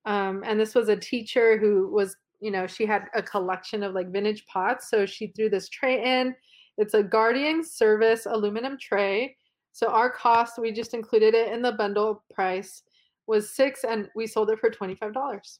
Um, 0.05 0.43
and 0.45 0.59
this 0.59 0.75
was 0.75 0.87
a 0.87 0.95
teacher 0.95 1.57
who 1.57 1.89
was, 1.91 2.15
you 2.39 2.51
know, 2.51 2.67
she 2.67 2.85
had 2.85 3.03
a 3.13 3.21
collection 3.21 3.83
of 3.83 3.93
like 3.93 4.11
vintage 4.11 4.45
pots, 4.45 4.89
so 4.89 5.05
she 5.05 5.27
threw 5.27 5.49
this 5.49 5.67
tray 5.67 6.19
in. 6.21 6.35
It's 6.77 6.93
a 6.93 7.03
Guardian 7.03 7.63
Service 7.63 8.25
aluminum 8.25 8.77
tray. 8.79 9.35
So 9.73 9.87
our 9.87 10.09
cost, 10.09 10.57
we 10.57 10.71
just 10.71 10.93
included 10.93 11.33
it 11.33 11.51
in 11.51 11.61
the 11.61 11.73
bundle 11.73 12.23
price 12.33 12.83
was 13.27 13.49
6 13.55 13.83
and 13.83 14.07
we 14.15 14.27
sold 14.27 14.49
it 14.49 14.59
for 14.59 14.69
$25. 14.69 15.59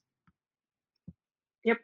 Yep. 1.64 1.78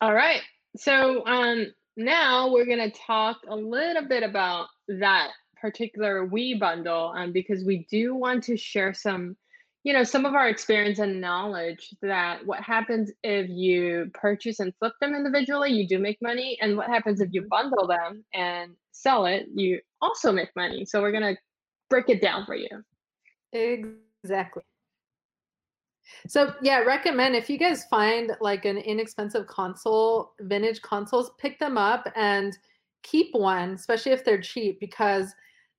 All 0.00 0.14
right. 0.14 0.42
So 0.76 1.26
um, 1.26 1.66
now 1.96 2.50
we're 2.52 2.66
going 2.66 2.90
to 2.90 2.98
talk 2.98 3.38
a 3.48 3.56
little 3.56 4.06
bit 4.06 4.22
about 4.22 4.68
that 4.88 5.30
particular 5.60 6.26
Wii 6.28 6.58
bundle 6.58 7.12
um, 7.16 7.32
because 7.32 7.64
we 7.64 7.86
do 7.90 8.14
want 8.14 8.42
to 8.44 8.56
share 8.56 8.92
some, 8.94 9.36
you 9.84 9.92
know, 9.92 10.04
some 10.04 10.24
of 10.24 10.34
our 10.34 10.48
experience 10.48 10.98
and 10.98 11.20
knowledge 11.20 11.90
that 12.02 12.44
what 12.46 12.60
happens 12.60 13.12
if 13.22 13.48
you 13.48 14.10
purchase 14.14 14.60
and 14.60 14.74
flip 14.78 14.92
them 15.00 15.14
individually, 15.14 15.70
you 15.70 15.86
do 15.86 15.98
make 15.98 16.18
money. 16.20 16.58
And 16.60 16.76
what 16.76 16.88
happens 16.88 17.20
if 17.20 17.28
you 17.32 17.42
Mhm. 17.42 17.48
bundle 17.50 17.86
them 17.86 18.24
and 18.34 18.76
sell 18.92 19.26
it, 19.26 19.46
you 19.54 19.80
also 20.00 20.32
make 20.32 20.50
money. 20.56 20.84
So 20.84 21.00
we're 21.00 21.12
going 21.12 21.34
to 21.34 21.40
break 21.90 22.08
it 22.08 22.20
down 22.22 22.44
for 22.46 22.54
you. 22.54 22.68
Exactly. 23.52 24.64
So 26.28 26.54
yeah, 26.62 26.78
recommend 26.78 27.34
if 27.34 27.48
you 27.48 27.58
guys 27.58 27.84
find 27.86 28.32
like 28.40 28.64
an 28.64 28.78
inexpensive 28.78 29.46
console, 29.46 30.32
vintage 30.40 30.82
consoles, 30.82 31.32
pick 31.38 31.58
them 31.58 31.78
up 31.78 32.08
and 32.16 32.56
keep 33.02 33.28
one, 33.32 33.70
especially 33.70 34.12
if 34.12 34.24
they're 34.24 34.40
cheap, 34.40 34.80
because 34.80 35.34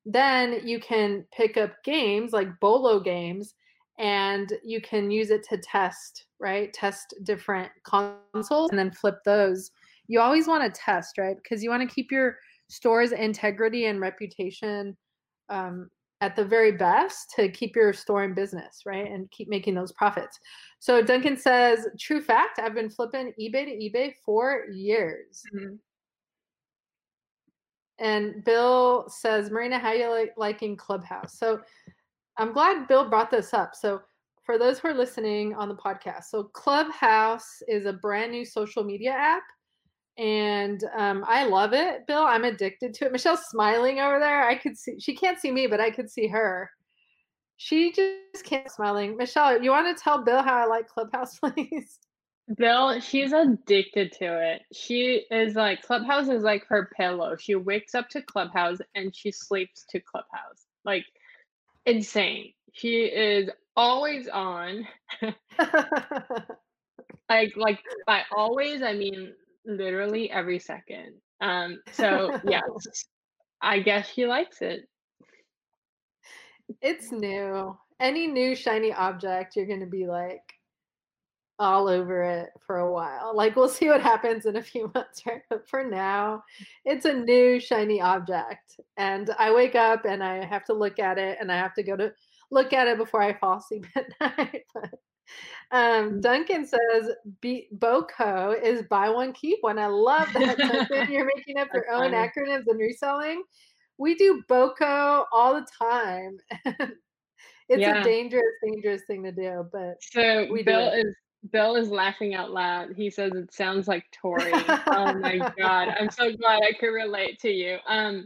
then 0.05 0.61
you 0.63 0.79
can 0.79 1.25
pick 1.35 1.57
up 1.57 1.83
games 1.83 2.31
like 2.31 2.59
Bolo 2.59 2.99
games 2.99 3.55
and 3.97 4.53
you 4.63 4.81
can 4.81 5.09
use 5.09 5.31
it 5.31 5.43
to 5.49 5.57
test, 5.57 6.25
right? 6.39 6.71
Test 6.73 7.15
different 7.23 7.71
consoles 7.83 8.69
and 8.69 8.77
then 8.77 8.91
flip 8.91 9.19
those. 9.25 9.71
You 10.07 10.19
always 10.19 10.47
want 10.47 10.63
to 10.63 10.79
test, 10.79 11.17
right? 11.17 11.35
Because 11.41 11.63
you 11.63 11.69
want 11.69 11.87
to 11.87 11.93
keep 11.93 12.11
your 12.11 12.37
store's 12.67 13.11
integrity 13.11 13.85
and 13.85 13.99
reputation 13.99 14.95
um, 15.49 15.89
at 16.25 16.35
the 16.35 16.43
very 16.43 16.71
best 16.71 17.31
to 17.35 17.49
keep 17.49 17.75
your 17.75 17.93
store 17.93 18.23
in 18.23 18.33
business, 18.33 18.81
right? 18.85 19.09
And 19.11 19.29
keep 19.29 19.47
making 19.47 19.75
those 19.75 19.91
profits. 19.91 20.39
So 20.79 21.03
Duncan 21.03 21.37
says, 21.37 21.87
true 21.99 22.19
fact, 22.19 22.59
I've 22.59 22.73
been 22.73 22.89
flipping 22.89 23.31
eBay 23.39 23.65
to 23.65 23.71
eBay 23.71 24.15
for 24.25 24.65
years. 24.71 25.43
Mhm. 25.53 25.77
And 27.99 28.43
Bill 28.43 29.07
says, 29.07 29.51
Marina, 29.51 29.77
how 29.77 29.91
you 29.93 30.09
like 30.09 30.33
liking 30.35 30.75
Clubhouse? 30.75 31.37
So 31.37 31.61
I'm 32.37 32.51
glad 32.53 32.87
Bill 32.87 33.07
brought 33.07 33.29
this 33.29 33.53
up. 33.53 33.75
So, 33.75 34.01
for 34.43 34.57
those 34.57 34.77
who 34.79 34.89
are 34.89 34.93
listening 34.93 35.55
on 35.55 35.69
the 35.69 35.75
podcast, 35.75 36.25
so 36.25 36.43
Clubhouse 36.43 37.63
is 37.67 37.85
a 37.85 37.93
brand 37.93 38.31
new 38.31 38.45
social 38.45 38.83
media 38.83 39.11
app, 39.11 39.43
and 40.17 40.83
um, 40.97 41.25
I 41.27 41.45
love 41.45 41.73
it. 41.73 42.07
Bill, 42.07 42.23
I'm 42.23 42.45
addicted 42.45 42.93
to 42.95 43.05
it. 43.05 43.11
Michelle's 43.11 43.45
smiling 43.49 43.99
over 43.99 44.19
there. 44.19 44.47
I 44.47 44.55
could 44.55 44.77
see 44.77 44.99
she 44.99 45.15
can't 45.15 45.39
see 45.39 45.51
me, 45.51 45.67
but 45.67 45.81
I 45.81 45.91
could 45.91 46.09
see 46.09 46.27
her. 46.27 46.69
She 47.57 47.91
just 47.91 48.45
can't 48.45 48.69
smiling. 48.69 49.17
Michelle, 49.17 49.61
you 49.61 49.71
want 49.71 49.95
to 49.95 50.01
tell 50.03 50.23
Bill 50.23 50.41
how 50.41 50.55
I 50.55 50.65
like 50.65 50.87
Clubhouse, 50.87 51.37
please? 51.43 51.99
Bill, 52.57 52.99
she's 52.99 53.33
addicted 53.33 54.11
to 54.13 54.53
it. 54.53 54.61
She 54.71 55.25
is 55.31 55.55
like 55.55 55.81
Clubhouse 55.81 56.29
is 56.29 56.43
like 56.43 56.63
her 56.67 56.91
pillow. 56.95 57.35
She 57.37 57.55
wakes 57.55 57.95
up 57.95 58.07
to 58.09 58.21
Clubhouse 58.21 58.77
and 58.93 59.15
she 59.15 59.31
sleeps 59.31 59.85
to 59.89 59.99
Clubhouse. 59.99 60.67
Like 60.83 61.05
insane. 61.85 62.53
She 62.73 63.05
is 63.05 63.49
always 63.75 64.27
on. 64.27 64.87
like 67.29 67.57
like 67.57 67.79
by 68.05 68.21
always 68.35 68.83
I 68.83 68.93
mean 68.93 69.33
literally 69.65 70.31
every 70.31 70.59
second. 70.59 71.13
Um 71.41 71.79
so 71.91 72.39
yes. 72.47 72.63
I 73.61 73.79
guess 73.79 74.11
she 74.11 74.27
likes 74.27 74.61
it. 74.61 74.87
It's 76.81 77.11
new. 77.11 77.77
Any 77.99 78.27
new 78.27 78.55
shiny 78.55 78.93
object, 78.93 79.55
you're 79.55 79.65
going 79.65 79.79
to 79.79 79.85
be 79.85 80.05
like 80.05 80.41
all 81.57 81.87
over 81.87 82.23
it 82.23 82.49
for 82.65 82.79
a 82.79 82.91
while. 82.91 83.35
Like 83.35 83.55
we'll 83.55 83.69
see 83.69 83.87
what 83.87 84.01
happens 84.01 84.45
in 84.45 84.57
a 84.57 84.61
few 84.61 84.91
months, 84.95 85.25
right? 85.25 85.41
But 85.49 85.67
for 85.67 85.83
now, 85.83 86.43
it's 86.83 87.05
a 87.05 87.13
new 87.13 87.59
shiny 87.59 88.01
object. 88.01 88.79
And 88.97 89.29
I 89.39 89.53
wake 89.53 89.75
up 89.75 90.05
and 90.05 90.23
I 90.23 90.43
have 90.45 90.65
to 90.65 90.73
look 90.73 90.99
at 90.99 91.17
it 91.17 91.37
and 91.39 91.51
I 91.51 91.55
have 91.55 91.73
to 91.75 91.83
go 91.83 91.95
to 91.95 92.13
look 92.51 92.73
at 92.73 92.87
it 92.87 92.97
before 92.97 93.21
I 93.21 93.37
fall 93.37 93.57
asleep 93.57 93.85
at 93.95 94.37
night. 94.37 94.63
Um, 95.71 95.81
mm. 95.81 96.21
Duncan 96.21 96.65
says 96.65 97.11
B- 97.41 97.67
BOKO 97.77 98.61
is 98.61 98.83
buy 98.83 99.09
one 99.09 99.33
keep 99.33 99.59
one. 99.61 99.79
I 99.79 99.87
love 99.87 100.27
that. 100.33 100.57
Duncan. 100.57 101.11
You're 101.11 101.29
making 101.35 101.57
up 101.57 101.69
your 101.73 101.89
own 101.91 102.11
funny. 102.11 102.15
acronyms 102.15 102.65
and 102.67 102.79
reselling. 102.79 103.43
We 103.97 104.15
do 104.15 104.43
BOKO 104.49 105.25
all 105.31 105.53
the 105.55 105.67
time. 105.77 106.37
it's 107.69 107.81
yeah. 107.81 108.01
a 108.01 108.03
dangerous, 108.03 108.43
dangerous 108.63 109.01
thing 109.07 109.23
to 109.23 109.31
do, 109.31 109.67
but 109.71 109.95
so 110.01 110.47
we 110.51 110.63
Bill 110.63 110.89
is 110.89 111.15
Bill 111.51 111.75
is 111.75 111.89
laughing 111.89 112.33
out 112.33 112.51
loud. 112.51 112.93
He 112.95 113.09
says 113.09 113.33
it 113.35 113.53
sounds 113.53 113.87
like 113.87 114.05
Tori. 114.11 114.51
oh 114.53 115.13
my 115.13 115.37
god, 115.57 115.89
I'm 115.99 116.09
so 116.09 116.31
glad 116.35 116.61
I 116.63 116.73
could 116.79 116.87
relate 116.87 117.39
to 117.41 117.49
you. 117.49 117.77
Um, 117.87 118.25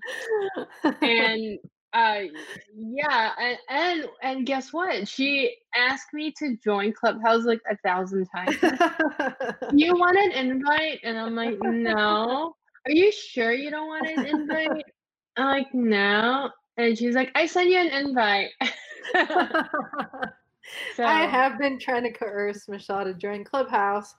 and 1.01 1.59
uh, 1.93 2.21
yeah, 2.75 3.31
and, 3.41 3.57
and 3.69 4.05
and 4.21 4.45
guess 4.45 4.71
what? 4.71 5.07
She 5.07 5.55
asked 5.75 6.13
me 6.13 6.31
to 6.37 6.55
join 6.63 6.93
Clubhouse 6.93 7.45
like 7.45 7.61
a 7.69 7.77
thousand 7.77 8.27
times. 8.27 8.57
you 9.73 9.93
want 9.95 10.17
an 10.17 10.31
invite? 10.33 10.99
And 11.03 11.17
I'm 11.17 11.35
like, 11.35 11.57
no. 11.61 12.53
Are 12.85 12.91
you 12.91 13.11
sure 13.11 13.53
you 13.53 13.71
don't 13.71 13.87
want 13.87 14.07
an 14.07 14.25
invite? 14.25 14.83
I'm 15.37 15.45
like, 15.45 15.73
no. 15.73 16.49
And 16.77 16.97
she's 16.97 17.15
like, 17.15 17.31
I 17.35 17.45
sent 17.45 17.69
you 17.69 17.77
an 17.77 17.87
invite. 17.87 18.49
so 20.95 21.03
I 21.03 21.25
have 21.25 21.57
been 21.57 21.79
trying 21.79 22.03
to 22.03 22.11
coerce 22.11 22.67
Michelle 22.67 23.03
to 23.03 23.15
join 23.15 23.43
Clubhouse, 23.43 24.13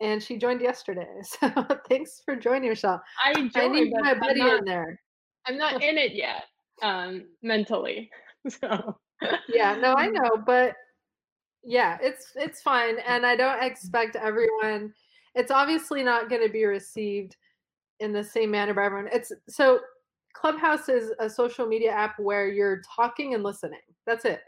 and 0.00 0.22
she 0.22 0.38
joined 0.38 0.62
yesterday. 0.62 1.08
So 1.22 1.66
thanks 1.90 2.22
for 2.24 2.36
joining, 2.36 2.70
Michelle. 2.70 3.02
I 3.22 3.34
joined. 3.34 3.52
I 3.56 3.68
need 3.68 3.92
my 4.00 4.14
buddy 4.14 4.40
not, 4.40 4.60
in 4.60 4.64
there. 4.64 4.98
I'm 5.46 5.58
not 5.58 5.82
in 5.82 5.98
it 5.98 6.14
yet, 6.14 6.44
um, 6.82 7.24
mentally. 7.42 8.10
So 8.48 8.96
yeah, 9.48 9.76
no, 9.76 9.94
I 9.94 10.08
know, 10.12 10.30
but 10.44 10.74
yeah, 11.62 11.96
it's 12.02 12.32
it's 12.34 12.60
fine, 12.60 12.96
and 13.06 13.24
I 13.24 13.36
don't 13.36 13.62
expect 13.62 14.16
everyone. 14.16 14.92
It's 15.36 15.52
obviously 15.52 16.02
not 16.02 16.28
going 16.28 16.42
to 16.44 16.52
be 16.52 16.64
received 16.64 17.36
in 18.00 18.12
the 18.12 18.24
same 18.24 18.50
manner 18.50 18.74
by 18.74 18.86
everyone. 18.86 19.08
It's 19.12 19.30
so 19.48 19.78
Clubhouse 20.34 20.88
is 20.88 21.12
a 21.20 21.30
social 21.30 21.66
media 21.66 21.92
app 21.92 22.18
where 22.18 22.48
you're 22.48 22.82
talking 22.96 23.34
and 23.34 23.44
listening. 23.44 23.78
That's 24.06 24.24
it. 24.24 24.40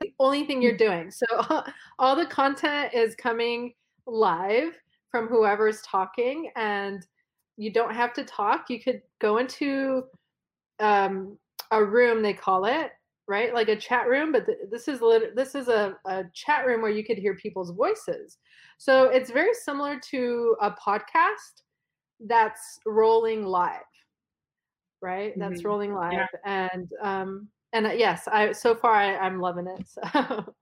The 0.00 0.14
only 0.18 0.46
thing 0.46 0.62
you're 0.62 0.76
doing. 0.76 1.10
So 1.10 1.26
all 1.98 2.16
the 2.16 2.26
content 2.26 2.94
is 2.94 3.14
coming 3.16 3.74
live 4.06 4.72
from 5.10 5.28
whoever's 5.28 5.82
talking, 5.82 6.50
and 6.56 7.04
you 7.58 7.70
don't 7.70 7.94
have 7.94 8.14
to 8.14 8.24
talk. 8.24 8.70
You 8.70 8.80
could 8.80 9.02
go 9.20 9.38
into 9.38 10.04
um, 10.80 11.38
a 11.70 11.84
room, 11.84 12.22
they 12.22 12.34
call 12.34 12.64
it, 12.64 12.92
right? 13.26 13.52
Like 13.52 13.68
a 13.68 13.76
chat 13.76 14.08
room, 14.08 14.32
but 14.32 14.46
th- 14.46 14.58
this 14.70 14.88
is 14.88 15.00
lit- 15.00 15.36
this 15.36 15.54
is 15.54 15.68
a, 15.68 15.96
a 16.06 16.24
chat 16.34 16.66
room 16.66 16.82
where 16.82 16.90
you 16.90 17.04
could 17.04 17.18
hear 17.18 17.34
people's 17.34 17.70
voices. 17.70 18.38
So 18.78 19.04
it's 19.04 19.30
very 19.30 19.54
similar 19.54 20.00
to 20.10 20.56
a 20.60 20.70
podcast 20.70 21.62
that's 22.20 22.80
rolling 22.86 23.44
live 23.44 23.82
right? 25.00 25.30
Mm-hmm. 25.30 25.40
That's 25.40 25.64
rolling 25.64 25.94
live, 25.94 26.12
yeah. 26.12 26.68
and 26.72 26.88
um, 27.02 27.48
and 27.72 27.86
uh, 27.86 27.92
yes, 27.92 28.28
I 28.28 28.52
so 28.52 28.74
far 28.74 28.94
I, 28.94 29.16
I'm 29.16 29.40
loving 29.40 29.66
it. 29.66 29.86
So. 29.86 30.54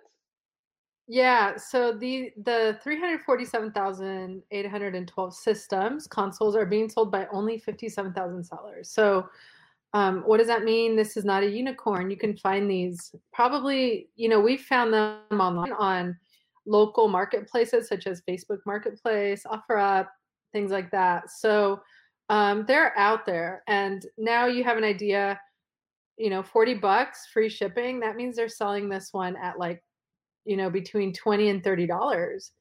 Yeah, 1.08 1.56
so 1.56 1.92
the 1.92 2.30
the 2.44 2.78
347,812 2.82 5.34
systems 5.34 6.06
consoles 6.06 6.56
are 6.56 6.64
being 6.64 6.88
sold 6.88 7.10
by 7.10 7.26
only 7.32 7.58
57,000 7.58 8.44
sellers. 8.44 8.88
So 8.88 9.28
um, 9.94 10.22
what 10.22 10.38
does 10.38 10.46
that 10.46 10.64
mean? 10.64 10.96
This 10.96 11.16
is 11.16 11.24
not 11.24 11.42
a 11.42 11.50
unicorn. 11.50 12.10
You 12.10 12.16
can 12.16 12.36
find 12.36 12.70
these 12.70 13.14
probably, 13.32 14.08
you 14.16 14.28
know, 14.28 14.40
we 14.40 14.56
found 14.56 14.94
them 14.94 15.18
online 15.32 15.72
on 15.72 16.16
local 16.64 17.08
marketplaces 17.08 17.88
such 17.88 18.06
as 18.06 18.22
Facebook 18.22 18.60
Marketplace, 18.64 19.44
OfferUp, 19.44 20.06
things 20.52 20.70
like 20.70 20.90
that. 20.90 21.30
So 21.30 21.80
um, 22.28 22.64
they're 22.66 22.96
out 22.98 23.26
there, 23.26 23.62
and 23.66 24.04
now 24.18 24.46
you 24.46 24.64
have 24.64 24.78
an 24.78 24.84
idea. 24.84 25.40
You 26.18 26.30
know, 26.30 26.42
40 26.42 26.74
bucks 26.74 27.26
free 27.32 27.48
shipping. 27.48 27.98
That 28.00 28.16
means 28.16 28.36
they're 28.36 28.48
selling 28.48 28.88
this 28.88 29.08
one 29.12 29.36
at 29.36 29.58
like 29.58 29.82
you 30.44 30.56
know 30.56 30.70
between 30.70 31.12
20 31.12 31.48
and 31.50 31.64
30 31.64 31.86
dollars 31.86 32.52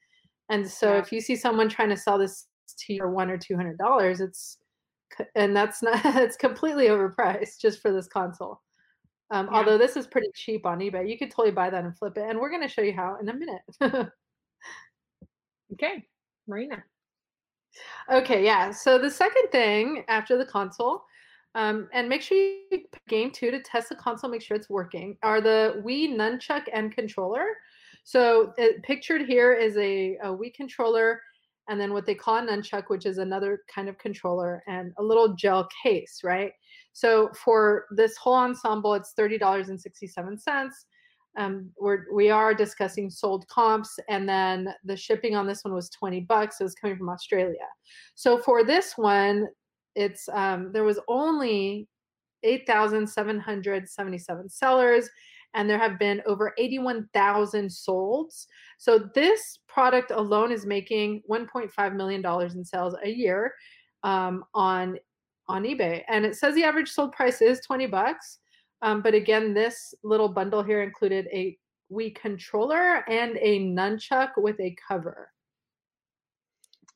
and 0.50 0.70
so 0.70 0.94
yeah. 0.94 1.00
if 1.00 1.12
you 1.12 1.22
see 1.22 1.36
someone 1.36 1.70
trying 1.70 1.90
to 1.90 1.98
sell 1.98 2.18
this 2.18 2.48
to 2.78 2.94
you 2.94 3.00
for 3.00 3.10
one 3.10 3.30
or 3.30 3.38
two 3.38 3.56
hundred 3.56 3.78
dollars 3.78 4.22
it's 4.22 4.58
and 5.36 5.56
that's 5.56 5.82
not 5.84 6.00
it's 6.18 6.38
completely 6.38 6.88
overpriced 6.88 7.60
just 7.60 7.82
for 7.82 7.92
this 7.92 8.08
console 8.08 8.62
um, 9.32 9.48
yeah. 9.52 9.58
although 9.58 9.78
this 9.78 9.98
is 9.98 10.08
pretty 10.08 10.30
cheap 10.36 10.66
on 10.66 10.80
ebay 10.80 11.10
you 11.10 11.18
could 11.18 11.32
totally 11.32 11.52
buy 11.52 11.70
that 11.70 11.84
and 11.84 11.98
flip 11.98 12.18
it 12.18 12.30
and 12.30 12.40
we're 12.40 12.50
going 12.50 12.62
to 12.62 12.68
show 12.68 12.82
you 12.82 12.94
how 12.94 13.18
in 13.20 13.30
a 13.30 13.34
minute 13.34 13.62
okay 15.74 16.06
marina 16.48 16.84
Okay, 18.12 18.44
yeah. 18.44 18.72
So 18.72 18.98
the 18.98 19.10
second 19.10 19.50
thing 19.52 20.04
after 20.08 20.38
the 20.38 20.46
console, 20.46 21.04
um, 21.56 21.90
and 21.94 22.08
make 22.08 22.22
sure 22.22 22.38
you 22.38 22.84
game 23.08 23.32
two 23.32 23.52
to 23.52 23.62
test 23.62 23.90
the 23.90 23.96
console, 23.96 24.30
make 24.30 24.42
sure 24.42 24.56
it's 24.56 24.70
working, 24.70 25.18
are 25.24 25.42
the 25.42 25.82
Wii 25.86 26.16
Nunchuck 26.16 26.64
and 26.74 26.94
controller. 26.94 27.46
So 28.04 28.54
it, 28.58 28.82
pictured 28.84 29.24
here 29.24 29.54
is 29.54 29.76
a, 29.78 30.16
a 30.24 30.28
Wii 30.28 30.54
controller 30.54 31.22
and 31.70 31.80
then 31.80 31.94
what 31.94 32.06
they 32.06 32.16
call 32.16 32.38
a 32.38 32.42
nunchuck, 32.42 32.86
which 32.88 33.06
is 33.06 33.18
another 33.18 33.62
kind 33.74 33.88
of 33.88 33.98
controller 33.98 34.64
and 34.68 34.92
a 34.98 35.04
little 35.04 35.36
gel 35.36 35.68
case, 35.84 36.20
right? 36.24 36.52
So 36.94 37.30
for 37.34 37.86
this 37.96 38.18
whole 38.18 38.36
ensemble, 38.36 38.94
it's 38.94 39.14
$30.67. 39.18 40.68
Um, 41.38 41.70
we're 41.80 42.06
we 42.14 42.30
are 42.30 42.54
discussing 42.54 43.10
sold 43.10 43.48
comps, 43.48 43.98
and 44.10 44.28
then 44.28 44.74
the 44.84 44.98
shipping 44.98 45.36
on 45.36 45.48
this 45.48 45.64
one 45.64 45.74
was 45.74 45.90
twenty 45.90 46.22
bucks. 46.22 46.58
So 46.58 46.66
it's 46.66 46.76
coming 46.76 46.98
from 46.98 47.10
Australia. 47.10 47.68
So 48.16 48.38
for 48.38 48.64
this 48.64 48.94
one, 48.98 49.48
it's 49.96 50.28
um, 50.34 50.72
there 50.74 50.84
was 50.84 51.00
only 51.08 51.88
eight 52.44 52.66
thousand 52.68 53.08
seven 53.08 53.40
hundred 53.40 53.88
seventy-seven 53.88 54.50
sellers 54.50 55.10
and 55.54 55.70
there 55.70 55.78
have 55.78 56.00
been 56.00 56.22
over 56.26 56.54
81,000 56.58 57.68
solds. 57.68 58.48
So 58.78 59.10
this 59.14 59.60
product 59.68 60.12
alone 60.12 60.52
is 60.52 60.66
making 60.66 61.24
1.5 61.30 61.96
million 61.96 62.22
dollars 62.22 62.56
in 62.56 62.64
sales 62.64 62.96
a 63.04 63.10
year 63.10 63.54
um, 64.04 64.44
on 64.54 64.98
on 65.48 65.64
eBay, 65.64 66.04
and 66.08 66.26
it 66.26 66.38
says 66.38 66.56
the 66.56 66.64
average 66.64 66.90
sold 66.90 67.12
price 67.12 67.42
is 67.42 67.60
20 67.62 67.88
bucks. 67.88 68.40
Um, 68.82 69.02
but 69.02 69.14
again, 69.14 69.54
this 69.54 69.94
little 70.04 70.30
bundle 70.30 70.64
here 70.64 70.82
included 70.82 71.28
a 71.32 71.58
Wii 71.92 72.16
controller 72.16 73.04
and 73.10 73.38
a 73.38 73.60
nunchuck 73.60 74.32
with 74.38 74.60
a 74.60 74.76
cover. 74.88 75.30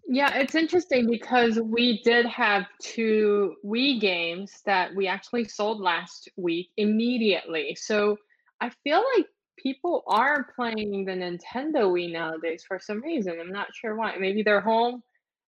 Yeah, 0.07 0.35
it's 0.35 0.55
interesting 0.55 1.09
because 1.09 1.59
we 1.59 2.01
did 2.03 2.25
have 2.27 2.67
two 2.79 3.55
Wii 3.65 3.99
games 3.99 4.61
that 4.65 4.93
we 4.93 5.07
actually 5.07 5.45
sold 5.45 5.81
last 5.81 6.29
week 6.37 6.69
immediately. 6.77 7.75
So 7.79 8.17
I 8.61 8.69
feel 8.83 9.03
like 9.15 9.25
people 9.57 10.03
are 10.07 10.47
playing 10.55 11.05
the 11.05 11.11
Nintendo 11.11 11.91
Wii 11.91 12.11
nowadays 12.11 12.63
for 12.67 12.79
some 12.79 13.01
reason. 13.01 13.39
I'm 13.39 13.51
not 13.51 13.73
sure 13.73 13.95
why. 13.95 14.15
Maybe 14.17 14.43
they're 14.43 14.61
home. 14.61 15.01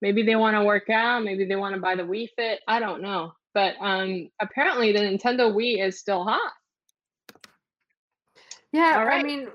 Maybe 0.01 0.23
they 0.23 0.35
want 0.35 0.55
to 0.55 0.63
work 0.63 0.89
out. 0.89 1.23
Maybe 1.23 1.45
they 1.45 1.55
want 1.55 1.75
to 1.75 1.81
buy 1.81 1.95
the 1.95 2.03
Wii 2.03 2.29
Fit. 2.35 2.61
I 2.67 2.79
don't 2.79 3.01
know. 3.01 3.33
But 3.55 3.75
um, 3.81 4.29
apparently, 4.39 4.91
the 4.91 4.99
Nintendo 4.99 5.51
Wii 5.51 5.83
is 5.83 5.97
still 5.97 6.23
hot. 6.23 6.51
Yeah, 8.71 9.07
I 9.09 9.23
mean, 9.23 9.47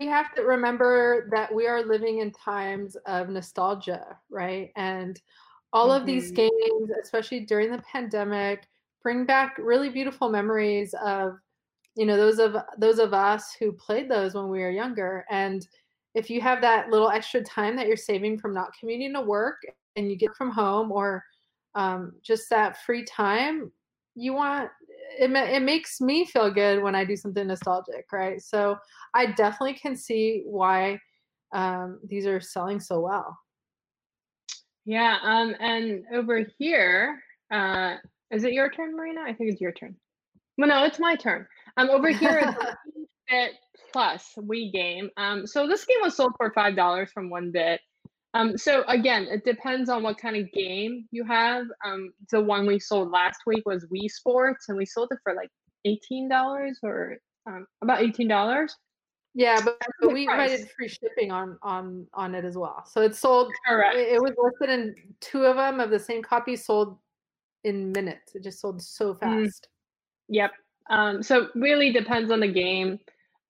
we 0.00 0.06
have 0.06 0.34
to 0.34 0.42
remember 0.42 1.28
that 1.32 1.54
we 1.54 1.66
are 1.66 1.84
living 1.84 2.18
in 2.18 2.32
times 2.32 2.96
of 3.06 3.28
nostalgia, 3.28 4.16
right? 4.30 4.70
And 4.74 5.20
all 5.72 5.90
mm-hmm. 5.90 6.00
of 6.00 6.06
these 6.06 6.32
mm-hmm. 6.32 6.48
games, 6.48 6.90
especially 7.02 7.40
during 7.40 7.70
the 7.70 7.82
pandemic, 7.92 8.66
bring 9.02 9.26
back 9.26 9.56
really 9.58 9.90
beautiful 9.90 10.28
memories 10.28 10.94
of 11.04 11.38
you 11.94 12.06
know 12.06 12.16
those 12.16 12.38
of 12.38 12.56
those 12.78 12.98
of 12.98 13.12
us 13.12 13.54
who 13.58 13.72
played 13.72 14.08
those 14.08 14.34
when 14.34 14.48
we 14.48 14.60
were 14.60 14.70
younger 14.70 15.24
and 15.30 15.66
if 16.14 16.30
you 16.30 16.40
have 16.40 16.60
that 16.60 16.90
little 16.90 17.10
extra 17.10 17.42
time 17.42 17.74
that 17.74 17.86
you're 17.86 17.96
saving 17.96 18.38
from 18.38 18.54
not 18.54 18.70
commuting 18.78 19.12
to 19.12 19.20
work 19.20 19.56
and 19.96 20.10
you 20.10 20.16
get 20.16 20.34
from 20.36 20.50
home 20.50 20.92
or 20.92 21.24
um, 21.74 22.12
just 22.22 22.48
that 22.50 22.82
free 22.82 23.04
time 23.04 23.70
you 24.14 24.32
want 24.32 24.70
it, 25.18 25.30
it 25.30 25.62
makes 25.62 26.00
me 26.00 26.24
feel 26.24 26.52
good 26.52 26.82
when 26.82 26.94
i 26.94 27.04
do 27.04 27.16
something 27.16 27.46
nostalgic 27.46 28.06
right? 28.12 28.40
So 28.42 28.76
i 29.14 29.26
definitely 29.26 29.74
can 29.74 29.96
see 29.96 30.42
why 30.44 30.98
um, 31.54 31.98
these 32.06 32.26
are 32.26 32.40
selling 32.40 32.78
so 32.78 33.00
well. 33.00 33.38
Yeah 34.84 35.18
um, 35.22 35.54
and 35.60 36.04
over 36.12 36.44
here 36.58 37.22
uh, 37.52 37.96
is 38.30 38.44
it 38.44 38.52
your 38.52 38.70
turn 38.70 38.94
marina? 38.94 39.22
I 39.26 39.32
think 39.32 39.50
it's 39.50 39.60
your 39.60 39.72
turn. 39.72 39.96
Well 40.56 40.68
no 40.68 40.84
it's 40.84 40.98
my 40.98 41.16
turn. 41.16 41.46
Um, 41.76 41.90
over 41.90 42.08
here 42.08 42.38
is 42.38 42.54
Fit 43.28 43.52
Plus 43.92 44.32
Wii 44.38 44.72
game. 44.72 45.10
Um, 45.16 45.46
so 45.46 45.66
this 45.66 45.84
game 45.84 45.98
was 46.02 46.16
sold 46.16 46.32
for 46.36 46.52
five 46.52 46.76
dollars 46.76 47.10
from 47.12 47.30
one 47.30 47.50
bit. 47.50 47.80
Um, 48.34 48.58
so 48.58 48.84
again, 48.88 49.24
it 49.24 49.44
depends 49.44 49.88
on 49.88 50.02
what 50.02 50.18
kind 50.18 50.36
of 50.36 50.52
game 50.52 51.06
you 51.10 51.24
have. 51.24 51.66
Um, 51.84 52.12
the 52.30 52.40
one 52.40 52.66
we 52.66 52.78
sold 52.78 53.10
last 53.10 53.40
week 53.46 53.64
was 53.66 53.86
Wii 53.86 54.10
Sports, 54.10 54.68
and 54.68 54.76
we 54.76 54.84
sold 54.84 55.08
it 55.12 55.18
for 55.22 55.34
like 55.34 55.50
eighteen 55.84 56.28
dollars 56.28 56.78
or 56.82 57.16
um, 57.46 57.66
about 57.82 58.02
eighteen 58.02 58.28
dollars. 58.28 58.76
Yeah, 59.34 59.60
but, 59.64 59.80
but 60.00 60.12
we 60.12 60.26
provided 60.26 60.68
free 60.76 60.88
shipping 60.88 61.30
on 61.30 61.58
on 61.62 62.06
on 62.12 62.34
it 62.34 62.44
as 62.44 62.56
well. 62.56 62.84
So 62.86 63.02
it 63.02 63.14
sold. 63.14 63.52
Correct. 63.66 63.96
It, 63.96 64.14
it 64.14 64.22
was 64.22 64.32
listed 64.36 64.70
in 64.70 64.94
two 65.20 65.44
of 65.44 65.56
them 65.56 65.80
of 65.80 65.90
the 65.90 65.98
same 65.98 66.22
copy 66.22 66.56
sold 66.56 66.98
in 67.64 67.92
minutes. 67.92 68.34
It 68.34 68.42
just 68.42 68.60
sold 68.60 68.82
so 68.82 69.14
mm. 69.14 69.20
fast. 69.20 69.68
Mm. 69.68 70.34
Yep. 70.34 70.50
Um, 70.90 71.22
so 71.22 71.48
really 71.54 71.92
depends 71.92 72.30
on 72.30 72.40
the 72.40 72.48
game. 72.48 72.98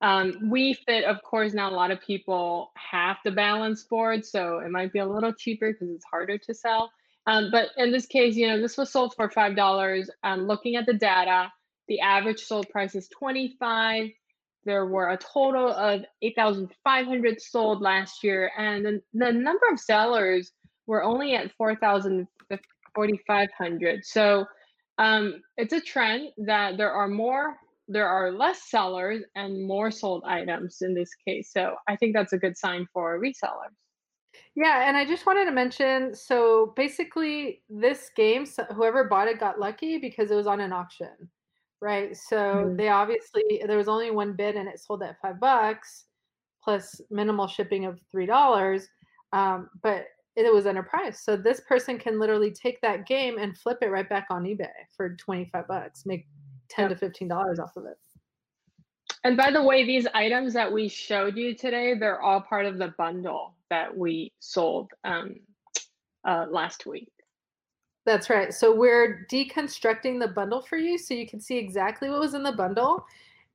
Um, 0.00 0.50
Wii 0.52 0.76
Fit, 0.86 1.04
of 1.04 1.22
course, 1.22 1.54
now 1.54 1.70
a 1.70 1.74
lot 1.74 1.90
of 1.90 2.00
people 2.00 2.70
have 2.76 3.16
the 3.24 3.32
balance 3.32 3.82
board, 3.84 4.24
so 4.24 4.58
it 4.60 4.70
might 4.70 4.92
be 4.92 5.00
a 5.00 5.06
little 5.06 5.32
cheaper 5.32 5.72
because 5.72 5.90
it's 5.90 6.04
harder 6.04 6.38
to 6.38 6.54
sell. 6.54 6.90
Um, 7.26 7.50
but 7.50 7.70
in 7.76 7.92
this 7.92 8.06
case, 8.06 8.36
you 8.36 8.46
know, 8.46 8.60
this 8.60 8.78
was 8.78 8.90
sold 8.90 9.14
for 9.14 9.28
five 9.28 9.56
dollars. 9.56 10.08
Um, 10.22 10.46
looking 10.46 10.76
at 10.76 10.86
the 10.86 10.94
data, 10.94 11.52
the 11.88 12.00
average 12.00 12.40
sold 12.40 12.68
price 12.70 12.94
is 12.94 13.08
twenty 13.08 13.56
five. 13.58 14.10
There 14.64 14.86
were 14.86 15.10
a 15.10 15.16
total 15.18 15.68
of 15.72 16.02
eight 16.22 16.36
thousand 16.36 16.70
five 16.84 17.06
hundred 17.06 17.40
sold 17.40 17.80
last 17.80 18.22
year, 18.22 18.50
and 18.56 18.84
the, 18.84 19.02
the 19.14 19.32
number 19.32 19.66
of 19.72 19.80
sellers 19.80 20.52
were 20.86 21.02
only 21.02 21.34
at 21.34 21.52
four 21.56 21.74
thousand 21.74 22.28
forty 22.94 23.20
five 23.26 23.48
hundred. 23.56 24.04
So 24.04 24.46
um, 24.98 25.42
it's 25.56 25.72
a 25.72 25.80
trend 25.80 26.30
that 26.38 26.76
there 26.76 26.92
are 26.92 27.08
more, 27.08 27.56
there 27.88 28.08
are 28.08 28.30
less 28.30 28.70
sellers 28.70 29.22
and 29.34 29.66
more 29.66 29.90
sold 29.90 30.22
items 30.24 30.78
in 30.82 30.94
this 30.94 31.10
case. 31.26 31.50
So 31.52 31.74
I 31.88 31.96
think 31.96 32.14
that's 32.14 32.34
a 32.34 32.38
good 32.38 32.56
sign 32.56 32.86
for 32.92 33.18
resellers. 33.18 33.74
Yeah, 34.54 34.88
and 34.88 34.96
I 34.96 35.04
just 35.04 35.26
wanted 35.26 35.46
to 35.46 35.50
mention 35.50 36.14
so 36.14 36.72
basically, 36.76 37.62
this 37.68 38.10
game, 38.14 38.44
so 38.44 38.64
whoever 38.64 39.04
bought 39.04 39.28
it 39.28 39.40
got 39.40 39.58
lucky 39.58 39.98
because 39.98 40.30
it 40.30 40.34
was 40.34 40.46
on 40.46 40.60
an 40.60 40.72
auction, 40.72 41.30
right? 41.80 42.16
So 42.16 42.36
mm-hmm. 42.36 42.76
they 42.76 42.88
obviously, 42.88 43.62
there 43.66 43.78
was 43.78 43.88
only 43.88 44.10
one 44.10 44.34
bid 44.34 44.56
and 44.56 44.68
it 44.68 44.80
sold 44.80 45.02
at 45.02 45.20
five 45.20 45.40
bucks 45.40 46.04
plus 46.62 47.00
minimal 47.10 47.46
shipping 47.46 47.86
of 47.86 47.98
$3. 48.14 48.82
Um, 49.32 49.70
but 49.82 50.06
it 50.36 50.52
was 50.52 50.66
enterprise. 50.66 51.20
So 51.24 51.36
this 51.36 51.60
person 51.60 51.98
can 51.98 52.20
literally 52.20 52.50
take 52.50 52.80
that 52.82 53.06
game 53.06 53.38
and 53.38 53.56
flip 53.58 53.78
it 53.82 53.90
right 53.90 54.08
back 54.08 54.26
on 54.30 54.44
eBay 54.44 54.68
for 54.96 55.16
25 55.16 55.66
bucks, 55.66 56.04
make 56.06 56.26
10 56.70 56.90
yep. 56.90 56.98
to 56.98 57.10
$15 57.10 57.58
off 57.58 57.76
of 57.76 57.84
it. 57.86 57.98
And 59.24 59.36
by 59.36 59.50
the 59.50 59.62
way, 59.62 59.84
these 59.84 60.06
items 60.14 60.54
that 60.54 60.72
we 60.72 60.88
showed 60.88 61.36
you 61.36 61.54
today, 61.54 61.94
they're 61.94 62.20
all 62.20 62.40
part 62.40 62.66
of 62.66 62.78
the 62.78 62.94
bundle 62.98 63.54
that 63.70 63.96
we 63.96 64.32
sold 64.38 64.92
um, 65.04 65.36
uh, 66.26 66.46
last 66.50 66.86
week. 66.86 67.10
That's 68.06 68.30
right. 68.30 68.54
So 68.54 68.74
we're 68.74 69.26
deconstructing 69.30 70.18
the 70.18 70.28
bundle 70.28 70.62
for 70.62 70.78
you 70.78 70.96
so 70.96 71.14
you 71.14 71.26
can 71.26 71.40
see 71.40 71.58
exactly 71.58 72.08
what 72.08 72.20
was 72.20 72.34
in 72.34 72.42
the 72.42 72.52
bundle. 72.52 73.04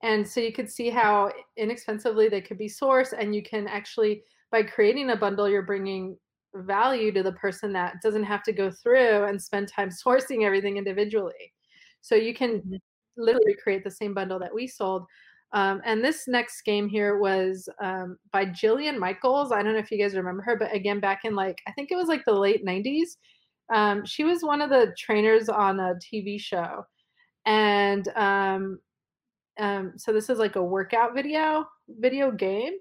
And 0.04 0.28
so 0.28 0.42
you 0.42 0.52
can 0.52 0.68
see 0.68 0.90
how 0.90 1.32
inexpensively 1.58 2.30
they 2.30 2.42
could 2.42 2.58
be 2.58 2.68
sourced. 2.68 3.14
And 3.18 3.34
you 3.34 3.42
can 3.42 3.68
actually, 3.68 4.24
by 4.52 4.64
creating 4.64 5.10
a 5.10 5.16
bundle, 5.16 5.50
you're 5.50 5.64
bringing 5.64 6.18
value 6.54 7.12
to 7.14 7.24
the 7.24 7.32
person 7.32 7.74
that 7.74 7.96
doesn't 8.04 8.26
have 8.26 8.44
to 8.44 8.52
go 8.52 8.70
through 8.70 9.24
and 9.24 9.42
spend 9.42 9.70
time 9.70 9.90
sourcing 9.90 10.46
everything 10.46 10.78
individually. 10.78 11.54
So 12.02 12.16
you 12.16 12.34
can 12.34 12.60
mm-hmm. 12.60 12.76
Literally 13.18 13.56
create 13.62 13.84
the 13.84 13.92
same 13.92 14.14
bundle 14.14 14.40
that 14.40 14.54
we 14.54 14.68
sold. 14.68 15.06
Um, 15.54 15.82
and 15.86 16.04
this 16.04 16.28
next 16.28 16.64
game 16.64 16.90
here 16.90 17.20
was 17.20 17.70
um, 17.80 18.18
by 18.32 18.46
Jillian 18.46 18.98
Michaels. 18.98 19.52
I 19.52 19.62
don't 19.62 19.74
know 19.74 19.80
if 19.80 19.92
you 19.92 20.00
guys 20.00 20.16
remember 20.16 20.42
her, 20.42 20.58
but 20.58 20.74
again, 20.74 21.00
back 21.00 21.26
in 21.26 21.36
like, 21.36 21.62
I 21.68 21.72
think 21.72 21.92
it 21.92 21.96
was 21.96 22.08
like 22.08 22.26
the 22.26 22.34
late 22.34 22.66
90s. 22.66 23.18
Um, 23.72 24.04
she 24.04 24.24
was 24.24 24.42
one 24.42 24.62
of 24.62 24.72
the 24.72 24.94
trainers 24.98 25.50
on 25.50 25.80
a 25.80 25.96
TV 25.96 26.40
show. 26.40 26.86
And 27.46 28.08
um, 28.16 28.80
um, 29.60 29.94
so 29.96 30.12
this 30.12 30.30
is 30.30 30.40
like 30.40 30.56
a 30.56 30.64
workout 30.64 31.14
video, 31.14 31.68
video 31.88 32.32
game. 32.32 32.74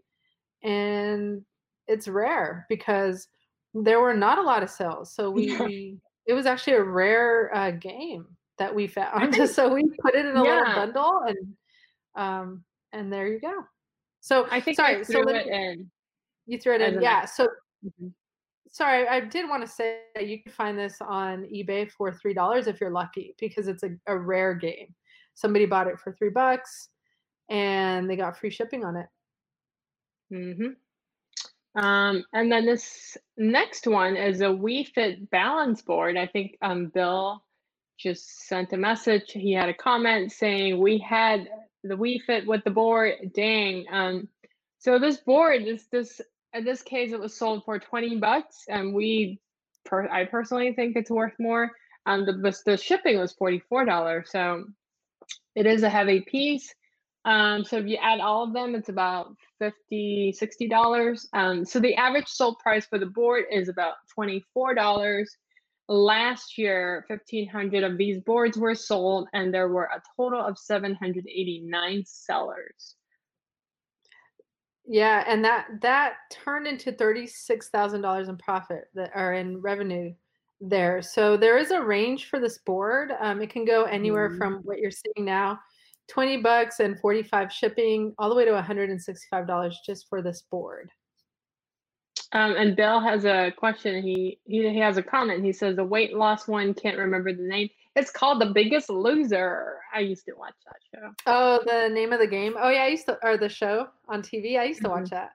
And 0.62 1.42
it's 1.88 2.08
rare 2.08 2.64
because 2.70 3.28
there 3.74 4.00
were 4.00 4.14
not 4.14 4.38
a 4.38 4.42
lot 4.42 4.62
of 4.62 4.70
sales. 4.70 5.14
So 5.14 5.30
we, 5.30 5.56
we 5.60 5.98
it 6.26 6.32
was 6.32 6.46
actually 6.46 6.74
a 6.74 6.84
rare 6.84 7.54
uh, 7.54 7.72
game 7.72 8.26
that 8.58 8.74
we 8.74 8.86
found. 8.86 9.34
so 9.48 9.72
we 9.72 9.84
put 10.00 10.14
it 10.14 10.26
in 10.26 10.36
a 10.36 10.44
yeah. 10.44 10.58
little 10.58 10.74
bundle 10.74 11.20
and 11.26 11.54
um 12.14 12.64
and 12.92 13.12
there 13.12 13.26
you 13.26 13.40
go. 13.40 13.54
So 14.20 14.46
I 14.50 14.60
think 14.60 14.76
sorry, 14.76 15.00
I 15.00 15.04
threw 15.04 15.24
so 15.24 15.28
it 15.28 15.46
in. 15.46 15.90
You 16.46 16.58
threw 16.58 16.74
it 16.74 16.80
in, 16.80 17.00
yeah. 17.00 17.24
So 17.24 17.44
mm-hmm. 17.84 18.08
sorry, 18.70 19.08
I 19.08 19.20
did 19.20 19.48
want 19.48 19.62
to 19.62 19.68
say 19.68 20.00
that 20.14 20.26
you 20.26 20.42
can 20.42 20.52
find 20.52 20.78
this 20.78 20.98
on 21.00 21.44
eBay 21.44 21.90
for 21.90 22.12
three 22.12 22.34
dollars 22.34 22.66
if 22.66 22.80
you're 22.80 22.90
lucky 22.90 23.34
because 23.40 23.68
it's 23.68 23.82
a, 23.82 23.90
a 24.06 24.16
rare 24.16 24.54
game. 24.54 24.94
Somebody 25.34 25.66
bought 25.66 25.86
it 25.86 25.98
for 25.98 26.12
three 26.12 26.30
bucks 26.30 26.88
and 27.48 28.08
they 28.08 28.16
got 28.16 28.38
free 28.38 28.50
shipping 28.50 28.84
on 28.84 28.96
it. 28.96 29.06
Mm-hmm. 30.32 31.82
Um, 31.82 32.24
and 32.32 32.52
then 32.52 32.66
this 32.66 33.16
next 33.36 33.86
one 33.86 34.16
is 34.16 34.40
a 34.40 34.46
Wii 34.46 34.88
Fit 34.88 35.30
balance 35.30 35.82
board. 35.82 36.16
I 36.16 36.26
think 36.26 36.56
um, 36.62 36.88
Bill 36.88 37.42
just 37.98 38.46
sent 38.48 38.72
a 38.72 38.76
message. 38.76 39.32
He 39.32 39.52
had 39.52 39.68
a 39.68 39.74
comment 39.74 40.32
saying 40.32 40.78
we 40.78 40.98
had 40.98 41.48
the 41.84 41.94
Wii 41.94 42.22
Fit 42.22 42.46
with 42.46 42.64
the 42.64 42.70
board. 42.70 43.32
Dang. 43.34 43.86
Um, 43.90 44.28
so 44.78 44.98
this 44.98 45.18
board, 45.18 45.64
this 45.64 45.86
this 45.90 46.20
in 46.52 46.64
this 46.64 46.82
case, 46.82 47.12
it 47.12 47.20
was 47.20 47.36
sold 47.36 47.64
for 47.64 47.78
twenty 47.78 48.16
bucks, 48.16 48.64
and 48.68 48.94
we, 48.94 49.40
per, 49.84 50.08
I 50.08 50.24
personally 50.24 50.72
think 50.74 50.96
it's 50.96 51.10
worth 51.10 51.34
more. 51.38 51.70
Um, 52.06 52.26
the 52.26 52.54
the 52.66 52.76
shipping 52.76 53.18
was 53.18 53.32
forty 53.32 53.60
four 53.68 53.84
dollars, 53.84 54.30
so 54.30 54.64
it 55.54 55.66
is 55.66 55.82
a 55.82 55.88
heavy 55.88 56.20
piece. 56.20 56.74
Um, 57.24 57.64
so 57.64 57.76
if 57.76 57.86
you 57.86 57.98
add 58.02 58.20
all 58.20 58.44
of 58.44 58.52
them, 58.52 58.74
it's 58.74 58.88
about 58.88 59.36
50 59.60 60.34
$60. 60.40 61.26
Um, 61.32 61.64
so 61.64 61.78
the 61.78 61.94
average 61.94 62.26
sold 62.26 62.58
price 62.58 62.86
for 62.86 62.98
the 62.98 63.06
board 63.06 63.44
is 63.50 63.68
about 63.68 63.94
$24. 64.18 65.24
Last 65.88 66.56
year, 66.56 67.04
1,500 67.08 67.84
of 67.84 67.98
these 67.98 68.20
boards 68.20 68.56
were 68.56 68.74
sold, 68.74 69.28
and 69.32 69.52
there 69.52 69.68
were 69.68 69.90
a 69.92 70.02
total 70.16 70.40
of 70.40 70.58
789 70.58 72.04
sellers. 72.06 72.96
Yeah, 74.84 75.24
and 75.26 75.44
that 75.44 75.66
that 75.80 76.14
turned 76.30 76.66
into 76.66 76.90
thirty-six 76.90 77.68
thousand 77.68 78.00
dollars 78.00 78.28
in 78.28 78.36
profit 78.36 78.86
that 78.94 79.12
are 79.14 79.32
in 79.34 79.60
revenue 79.60 80.12
there. 80.60 81.02
So 81.02 81.36
there 81.36 81.56
is 81.56 81.70
a 81.70 81.80
range 81.80 82.28
for 82.28 82.40
this 82.40 82.58
board. 82.58 83.12
Um, 83.20 83.40
it 83.40 83.50
can 83.50 83.64
go 83.64 83.84
anywhere 83.84 84.28
mm-hmm. 84.28 84.38
from 84.38 84.54
what 84.64 84.78
you're 84.78 84.90
seeing 84.90 85.24
now 85.24 85.60
20 86.08 86.38
bucks 86.38 86.80
and 86.80 86.98
45 87.00 87.52
shipping 87.52 88.12
all 88.18 88.28
the 88.28 88.34
way 88.34 88.44
to 88.44 88.50
$165 88.50 89.72
just 89.86 90.08
for 90.08 90.20
this 90.20 90.42
board. 90.50 90.90
Um, 92.34 92.56
and 92.56 92.74
Bill 92.74 92.98
has 93.00 93.24
a 93.24 93.52
question. 93.56 94.02
He, 94.02 94.38
he 94.44 94.68
he 94.70 94.78
has 94.78 94.96
a 94.96 95.02
comment. 95.02 95.44
He 95.44 95.52
says 95.52 95.76
the 95.76 95.84
weight 95.84 96.16
loss 96.16 96.48
one 96.48 96.72
can't 96.72 96.96
remember 96.96 97.32
the 97.32 97.42
name. 97.42 97.68
It's 97.94 98.10
called 98.10 98.40
The 98.40 98.46
Biggest 98.46 98.88
Loser. 98.88 99.80
I 99.94 100.00
used 100.00 100.24
to 100.26 100.32
watch 100.32 100.54
that 100.64 100.76
show. 100.94 101.10
Oh, 101.26 101.60
the 101.66 101.94
name 101.94 102.12
of 102.12 102.20
the 102.20 102.26
game. 102.26 102.54
Oh 102.58 102.70
yeah, 102.70 102.84
I 102.84 102.88
used 102.88 103.06
to 103.06 103.18
or 103.22 103.36
the 103.36 103.50
show 103.50 103.88
on 104.08 104.22
TV. 104.22 104.58
I 104.58 104.64
used 104.64 104.80
to 104.80 104.88
mm-hmm. 104.88 105.00
watch 105.00 105.10
that. 105.10 105.32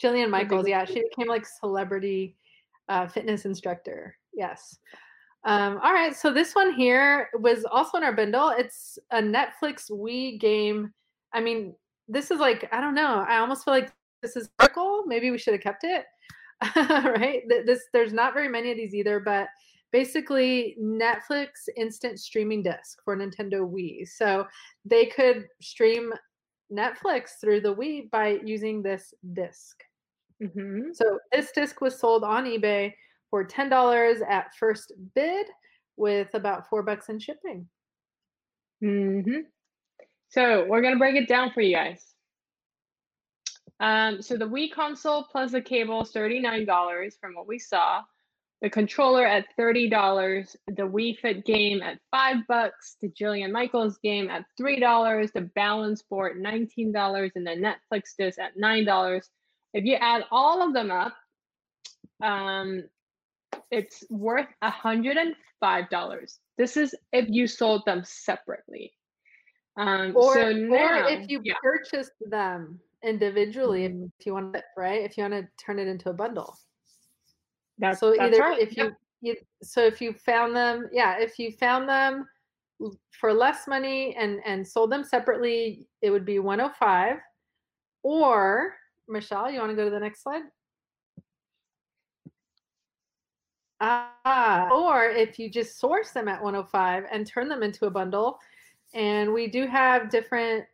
Jillian 0.00 0.30
Michaels. 0.30 0.68
Yeah, 0.68 0.84
she 0.84 1.02
became 1.02 1.26
like 1.26 1.46
celebrity 1.46 2.36
uh, 2.88 3.08
fitness 3.08 3.44
instructor. 3.44 4.16
Yes. 4.32 4.78
Um, 5.44 5.80
all 5.82 5.92
right, 5.92 6.14
so 6.14 6.32
this 6.32 6.54
one 6.54 6.72
here 6.72 7.30
was 7.34 7.64
also 7.64 7.98
in 7.98 8.04
our 8.04 8.12
bundle. 8.12 8.50
It's 8.50 8.98
a 9.12 9.18
Netflix 9.22 9.90
Wii 9.90 10.40
game. 10.40 10.92
I 11.32 11.40
mean, 11.40 11.74
this 12.08 12.30
is 12.30 12.38
like 12.38 12.68
I 12.72 12.80
don't 12.80 12.94
know. 12.94 13.24
I 13.28 13.38
almost 13.38 13.64
feel 13.64 13.74
like 13.74 13.92
this 14.22 14.36
is 14.36 14.48
Oracle. 14.60 15.04
Maybe 15.06 15.30
we 15.30 15.38
should 15.38 15.54
have 15.54 15.62
kept 15.62 15.84
it. 15.84 16.04
right? 16.76 17.42
This 17.48 17.84
there's 17.92 18.12
not 18.12 18.34
very 18.34 18.48
many 18.48 18.70
of 18.70 18.76
these 18.76 18.94
either, 18.94 19.20
but 19.20 19.48
basically 19.92 20.76
Netflix 20.80 21.68
instant 21.76 22.18
streaming 22.18 22.62
disc 22.62 22.98
for 23.04 23.16
Nintendo 23.16 23.60
Wii. 23.60 24.06
So 24.08 24.46
they 24.84 25.06
could 25.06 25.46
stream 25.60 26.12
Netflix 26.72 27.40
through 27.40 27.60
the 27.60 27.74
Wii 27.74 28.10
by 28.10 28.38
using 28.44 28.82
this 28.82 29.14
disc. 29.32 29.82
Mm-hmm. 30.42 30.92
So 30.92 31.18
this 31.32 31.52
disc 31.52 31.80
was 31.80 31.98
sold 31.98 32.24
on 32.24 32.44
eBay 32.44 32.92
for 33.30 33.44
$10 33.46 34.20
at 34.28 34.54
first 34.58 34.92
bid 35.14 35.46
with 35.96 36.28
about 36.34 36.68
four 36.68 36.82
bucks 36.82 37.08
in 37.08 37.18
shipping. 37.18 37.66
Mm-hmm. 38.82 39.40
So 40.28 40.66
we're 40.68 40.82
going 40.82 40.94
to 40.94 40.98
break 40.98 41.16
it 41.16 41.28
down 41.28 41.52
for 41.52 41.60
you 41.60 41.74
guys. 41.74 42.15
Um, 43.80 44.22
so 44.22 44.36
the 44.36 44.48
Wii 44.48 44.72
console 44.72 45.24
plus 45.24 45.52
the 45.52 45.60
cable 45.60 46.02
is 46.02 46.12
$39 46.12 47.12
from 47.20 47.34
what 47.34 47.46
we 47.46 47.58
saw. 47.58 48.02
The 48.62 48.70
controller 48.70 49.26
at 49.26 49.44
$30, 49.58 50.56
the 50.68 50.82
Wii 50.82 51.18
Fit 51.18 51.44
game 51.44 51.82
at 51.82 51.98
five 52.10 52.38
bucks, 52.48 52.96
the 53.02 53.10
Jillian 53.10 53.52
Michaels 53.52 53.98
game 54.02 54.30
at 54.30 54.46
$3, 54.58 55.32
the 55.32 55.42
Balance 55.54 56.02
Board 56.02 56.42
$19, 56.42 57.30
and 57.34 57.46
the 57.46 57.50
Netflix 57.50 58.16
disc 58.18 58.38
at 58.38 58.56
$9. 58.56 59.22
If 59.74 59.84
you 59.84 59.96
add 59.96 60.24
all 60.30 60.66
of 60.66 60.72
them 60.72 60.90
up, 60.90 61.14
um, 62.22 62.84
it's 63.70 64.04
worth 64.10 64.46
a 64.62 64.70
hundred 64.70 65.16
and 65.16 65.34
five 65.60 65.90
dollars. 65.90 66.38
This 66.56 66.76
is 66.76 66.94
if 67.12 67.26
you 67.28 67.46
sold 67.46 67.82
them 67.84 68.02
separately. 68.04 68.92
Um, 69.76 70.12
or, 70.16 70.32
so 70.32 70.52
now, 70.52 71.04
or 71.04 71.08
if 71.08 71.28
you 71.28 71.40
yeah. 71.44 71.54
purchased 71.62 72.12
them 72.20 72.80
individually, 73.04 73.88
mm-hmm. 73.88 74.06
if 74.18 74.26
you 74.26 74.34
want 74.34 74.54
to, 74.54 74.62
right? 74.76 75.02
If 75.02 75.16
you 75.16 75.22
want 75.22 75.34
to 75.34 75.48
turn 75.64 75.78
it 75.78 75.88
into 75.88 76.10
a 76.10 76.12
bundle. 76.12 76.56
That's 77.78 78.00
so 78.00 78.10
that's 78.10 78.22
either 78.22 78.40
right. 78.40 78.58
if 78.58 78.76
you, 78.76 78.92
you 79.20 79.36
so 79.62 79.84
if 79.84 80.00
you 80.00 80.12
found 80.12 80.56
them, 80.56 80.88
yeah, 80.92 81.18
if 81.18 81.38
you 81.38 81.52
found 81.52 81.88
them 81.88 82.26
for 83.10 83.32
less 83.32 83.66
money 83.66 84.14
and 84.16 84.40
and 84.44 84.66
sold 84.66 84.90
them 84.90 85.04
separately, 85.04 85.86
it 86.02 86.10
would 86.10 86.24
be 86.24 86.38
105. 86.38 87.18
Or 88.02 88.74
Michelle, 89.08 89.50
you 89.50 89.58
want 89.58 89.70
to 89.70 89.76
go 89.76 89.84
to 89.84 89.90
the 89.90 90.00
next 90.00 90.22
slide? 90.22 90.42
Ah, 93.80 94.68
or 94.72 95.04
if 95.04 95.38
you 95.38 95.50
just 95.50 95.78
source 95.78 96.10
them 96.10 96.28
at 96.28 96.42
105 96.42 97.04
and 97.12 97.26
turn 97.26 97.48
them 97.48 97.62
into 97.62 97.86
a 97.86 97.90
bundle. 97.90 98.38
And 98.94 99.32
we 99.32 99.48
do 99.48 99.66
have 99.66 100.08
different 100.08 100.64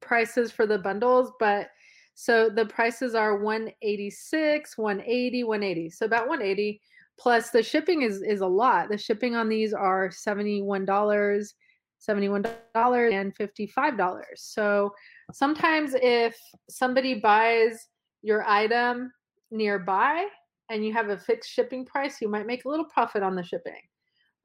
prices 0.00 0.52
for 0.52 0.66
the 0.66 0.78
bundles, 0.78 1.32
but 1.38 1.68
so 2.14 2.50
the 2.50 2.66
prices 2.66 3.14
are 3.14 3.38
186, 3.38 4.76
180, 4.76 5.44
180. 5.44 5.90
So 5.90 6.06
about 6.06 6.28
180 6.28 6.80
plus 7.18 7.50
the 7.50 7.62
shipping 7.62 8.02
is 8.02 8.22
is 8.22 8.40
a 8.40 8.46
lot. 8.46 8.88
The 8.90 8.98
shipping 8.98 9.36
on 9.36 9.48
these 9.48 9.72
are 9.72 10.08
$71, 10.08 10.86
$71 10.86 13.12
and 13.12 13.36
$55. 13.36 14.24
So 14.36 14.92
sometimes 15.32 15.94
if 15.94 16.36
somebody 16.68 17.14
buys 17.14 17.86
your 18.22 18.44
item 18.46 19.12
nearby 19.50 20.26
and 20.70 20.84
you 20.84 20.92
have 20.92 21.08
a 21.08 21.18
fixed 21.18 21.50
shipping 21.50 21.84
price, 21.84 22.20
you 22.20 22.28
might 22.28 22.46
make 22.46 22.64
a 22.64 22.68
little 22.68 22.86
profit 22.86 23.22
on 23.22 23.34
the 23.34 23.42
shipping. 23.42 23.80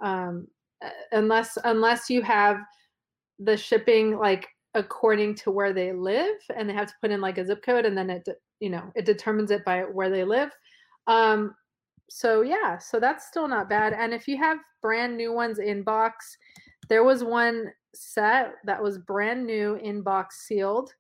Um, 0.02 0.48
unless 1.12 1.58
unless 1.64 2.10
you 2.10 2.22
have 2.22 2.58
the 3.40 3.58
shipping 3.58 4.18
like 4.18 4.48
according 4.76 5.34
to 5.34 5.52
where 5.52 5.74
they 5.74 5.92
live 5.92 6.38
and 6.56 6.70
they 6.70 6.74
have 6.74 6.88
to 6.88 6.94
put 7.02 7.12
in 7.12 7.22
like 7.22 7.38
a 7.38 7.46
zip 7.46 7.64
code 7.64 7.86
and 7.86 7.98
then 7.98 8.10
it 8.10 8.28
you 8.60 8.70
know 8.70 8.84
it 8.96 9.06
determines 9.06 9.52
it 9.52 9.66
by 9.66 9.82
where 9.82 10.10
they 10.10 10.24
live 10.24 10.52
um 11.08 11.56
so 12.10 12.42
yeah 12.42 12.78
so 12.78 13.00
that's 13.00 13.28
still 13.28 13.48
not 13.48 13.70
bad 13.70 13.94
and 13.94 14.14
if 14.14 14.28
you 14.28 14.38
have 14.38 14.58
brand 14.82 15.18
new 15.18 15.34
ones 15.34 15.60
in 15.60 15.82
box 15.82 16.38
there 16.90 17.04
was 17.04 17.24
one 17.24 17.72
set 17.96 18.54
that 18.66 18.82
was 18.82 18.98
brand 19.00 19.46
new 19.46 19.76
in 19.76 20.02
box 20.02 20.46
sealed 20.46 20.94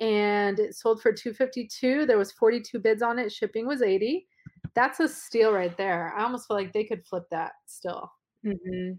and 0.00 0.58
it 0.58 0.74
sold 0.74 1.00
for 1.00 1.12
252 1.12 2.06
there 2.06 2.18
was 2.18 2.32
42 2.32 2.78
bids 2.78 3.02
on 3.02 3.18
it 3.18 3.30
shipping 3.30 3.66
was 3.66 3.82
80 3.82 4.26
that's 4.74 5.00
a 5.00 5.08
steal 5.08 5.52
right 5.52 5.76
there. 5.76 6.14
I 6.16 6.22
almost 6.22 6.48
feel 6.48 6.56
like 6.56 6.72
they 6.72 6.84
could 6.84 7.04
flip 7.04 7.24
that 7.30 7.52
still. 7.66 8.10
Mm-hmm. 8.44 8.92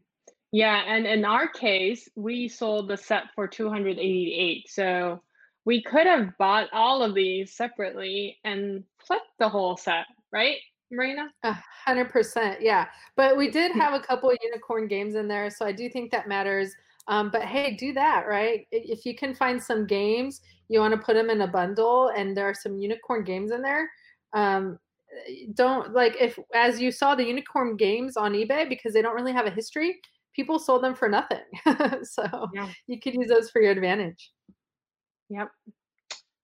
Yeah, 0.53 0.83
and 0.85 1.07
in 1.07 1.25
our 1.25 1.47
case, 1.47 2.07
we 2.15 2.47
sold 2.47 2.87
the 2.87 2.95
set 2.95 3.23
for 3.33 3.47
288. 3.47 4.69
So 4.69 5.19
we 5.65 5.81
could 5.81 6.05
have 6.05 6.37
bought 6.37 6.69
all 6.71 7.01
of 7.01 7.15
these 7.15 7.57
separately 7.57 8.37
and 8.43 8.83
flipped 8.99 9.25
the 9.39 9.49
whole 9.49 9.75
set, 9.75 10.05
right, 10.31 10.57
Marina? 10.91 11.29
A 11.41 11.57
hundred 11.85 12.11
percent, 12.11 12.61
yeah. 12.61 12.85
But 13.17 13.35
we 13.35 13.49
did 13.49 13.71
have 13.71 13.95
a 13.95 13.99
couple 13.99 14.29
of 14.29 14.37
unicorn 14.43 14.87
games 14.87 15.15
in 15.15 15.27
there, 15.27 15.49
so 15.49 15.65
I 15.65 15.71
do 15.71 15.89
think 15.89 16.11
that 16.11 16.27
matters. 16.27 16.71
Um, 17.07 17.31
but 17.31 17.41
hey, 17.41 17.75
do 17.75 17.91
that, 17.93 18.27
right? 18.27 18.67
If 18.71 19.07
you 19.07 19.15
can 19.15 19.33
find 19.33 19.61
some 19.61 19.87
games, 19.87 20.39
you 20.69 20.79
want 20.79 20.93
to 20.93 21.03
put 21.03 21.15
them 21.15 21.31
in 21.31 21.41
a 21.41 21.47
bundle, 21.47 22.11
and 22.15 22.37
there 22.37 22.47
are 22.47 22.53
some 22.53 22.77
unicorn 22.77 23.23
games 23.23 23.51
in 23.51 23.63
there. 23.63 23.89
Um, 24.33 24.77
don't 25.55 25.93
like 25.93 26.15
if 26.19 26.37
as 26.53 26.79
you 26.79 26.91
saw 26.91 27.15
the 27.15 27.25
unicorn 27.25 27.75
games 27.75 28.17
on 28.17 28.33
eBay 28.33 28.69
because 28.69 28.93
they 28.93 29.01
don't 29.01 29.15
really 29.15 29.33
have 29.33 29.47
a 29.47 29.51
history, 29.51 29.99
people 30.36 30.60
sold 30.60 30.84
them 30.84 30.96
for 30.96 31.10
nothing. 31.10 31.43
so 32.04 32.50
yeah. 32.54 32.69
you 32.88 33.00
could 33.00 33.13
use 33.13 33.30
those 33.30 33.50
for 33.50 33.62
your 33.62 33.72
advantage. 33.72 34.32
Yep. 35.30 35.50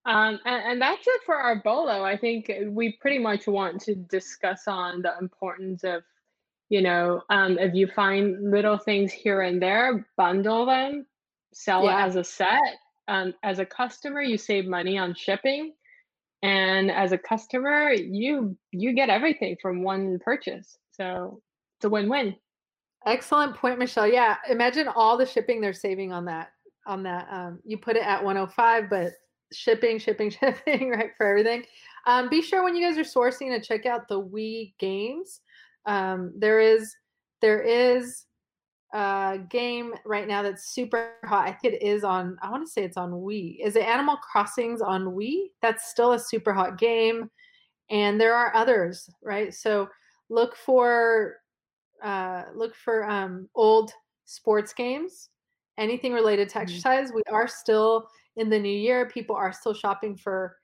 Um, 0.06 0.38
and, 0.44 0.72
and, 0.72 0.82
that's 0.82 1.06
it 1.06 1.20
for 1.26 1.34
our 1.34 1.62
bolo. 1.62 2.02
I 2.02 2.16
think 2.16 2.50
we 2.68 2.96
pretty 3.00 3.18
much 3.18 3.46
want 3.46 3.82
to 3.82 3.94
discuss 3.94 4.62
on 4.66 5.02
the 5.02 5.12
importance 5.20 5.84
of, 5.84 6.02
you 6.70 6.80
know, 6.80 7.20
um, 7.28 7.58
if 7.58 7.74
you 7.74 7.86
find 7.86 8.50
little 8.50 8.78
things 8.78 9.12
here 9.12 9.42
and 9.42 9.60
there, 9.60 10.06
bundle 10.16 10.64
them, 10.64 11.06
sell 11.52 11.84
yeah. 11.84 12.02
it 12.02 12.08
as 12.08 12.16
a 12.16 12.24
set. 12.24 12.78
Um, 13.08 13.34
as 13.42 13.58
a 13.58 13.66
customer, 13.66 14.22
you 14.22 14.38
save 14.38 14.66
money 14.66 14.96
on 14.96 15.14
shipping 15.14 15.72
and 16.42 16.90
as 16.90 17.12
a 17.12 17.18
customer 17.18 17.92
you 17.92 18.56
you 18.72 18.94
get 18.94 19.10
everything 19.10 19.56
from 19.60 19.82
one 19.82 20.18
purchase 20.20 20.78
so 20.90 21.40
it's 21.78 21.84
a 21.84 21.90
win-win 21.90 22.34
excellent 23.06 23.56
point 23.56 23.78
michelle 23.78 24.06
yeah 24.06 24.36
imagine 24.48 24.88
all 24.88 25.16
the 25.16 25.26
shipping 25.26 25.60
they're 25.60 25.72
saving 25.72 26.12
on 26.12 26.24
that 26.24 26.52
on 26.86 27.02
that 27.02 27.26
um, 27.30 27.58
you 27.64 27.78
put 27.78 27.96
it 27.96 28.02
at 28.02 28.22
105 28.22 28.90
but 28.90 29.12
shipping 29.52 29.98
shipping 29.98 30.30
shipping 30.40 30.90
right 30.90 31.10
for 31.16 31.26
everything 31.26 31.64
um, 32.06 32.28
be 32.28 32.40
sure 32.40 32.64
when 32.64 32.74
you 32.74 32.86
guys 32.86 32.98
are 32.98 33.02
sourcing 33.02 33.54
to 33.54 33.60
check 33.60 33.84
out 33.84 34.08
the 34.08 34.20
Wii 34.20 34.72
games 34.78 35.40
um, 35.86 36.32
there 36.36 36.60
is 36.60 36.94
there 37.40 37.60
is 37.60 38.26
a 38.92 39.38
game 39.48 39.94
right 40.04 40.26
now 40.26 40.42
that's 40.42 40.74
super 40.74 41.12
hot. 41.24 41.46
I 41.46 41.52
think 41.52 41.74
it 41.74 41.82
is 41.82 42.04
on. 42.04 42.36
I 42.42 42.50
want 42.50 42.66
to 42.66 42.70
say 42.70 42.82
it's 42.82 42.96
on 42.96 43.12
Wii. 43.12 43.58
Is 43.64 43.76
it 43.76 43.84
Animal 43.84 44.16
Crossings 44.16 44.82
on 44.82 45.06
Wii? 45.06 45.50
That's 45.62 45.90
still 45.90 46.12
a 46.12 46.18
super 46.18 46.52
hot 46.52 46.78
game, 46.78 47.30
and 47.90 48.20
there 48.20 48.34
are 48.34 48.54
others, 48.54 49.08
right? 49.22 49.54
So 49.54 49.88
look 50.28 50.56
for 50.56 51.36
uh, 52.02 52.44
look 52.54 52.74
for 52.74 53.08
um, 53.08 53.48
old 53.54 53.92
sports 54.24 54.72
games, 54.72 55.30
anything 55.78 56.12
related 56.12 56.48
to 56.50 56.54
mm-hmm. 56.54 56.62
exercise. 56.62 57.12
We 57.14 57.22
are 57.30 57.48
still 57.48 58.08
in 58.36 58.48
the 58.48 58.58
new 58.58 58.68
year. 58.68 59.08
People 59.08 59.36
are 59.36 59.52
still 59.52 59.74
shopping 59.74 60.16
for 60.16 60.56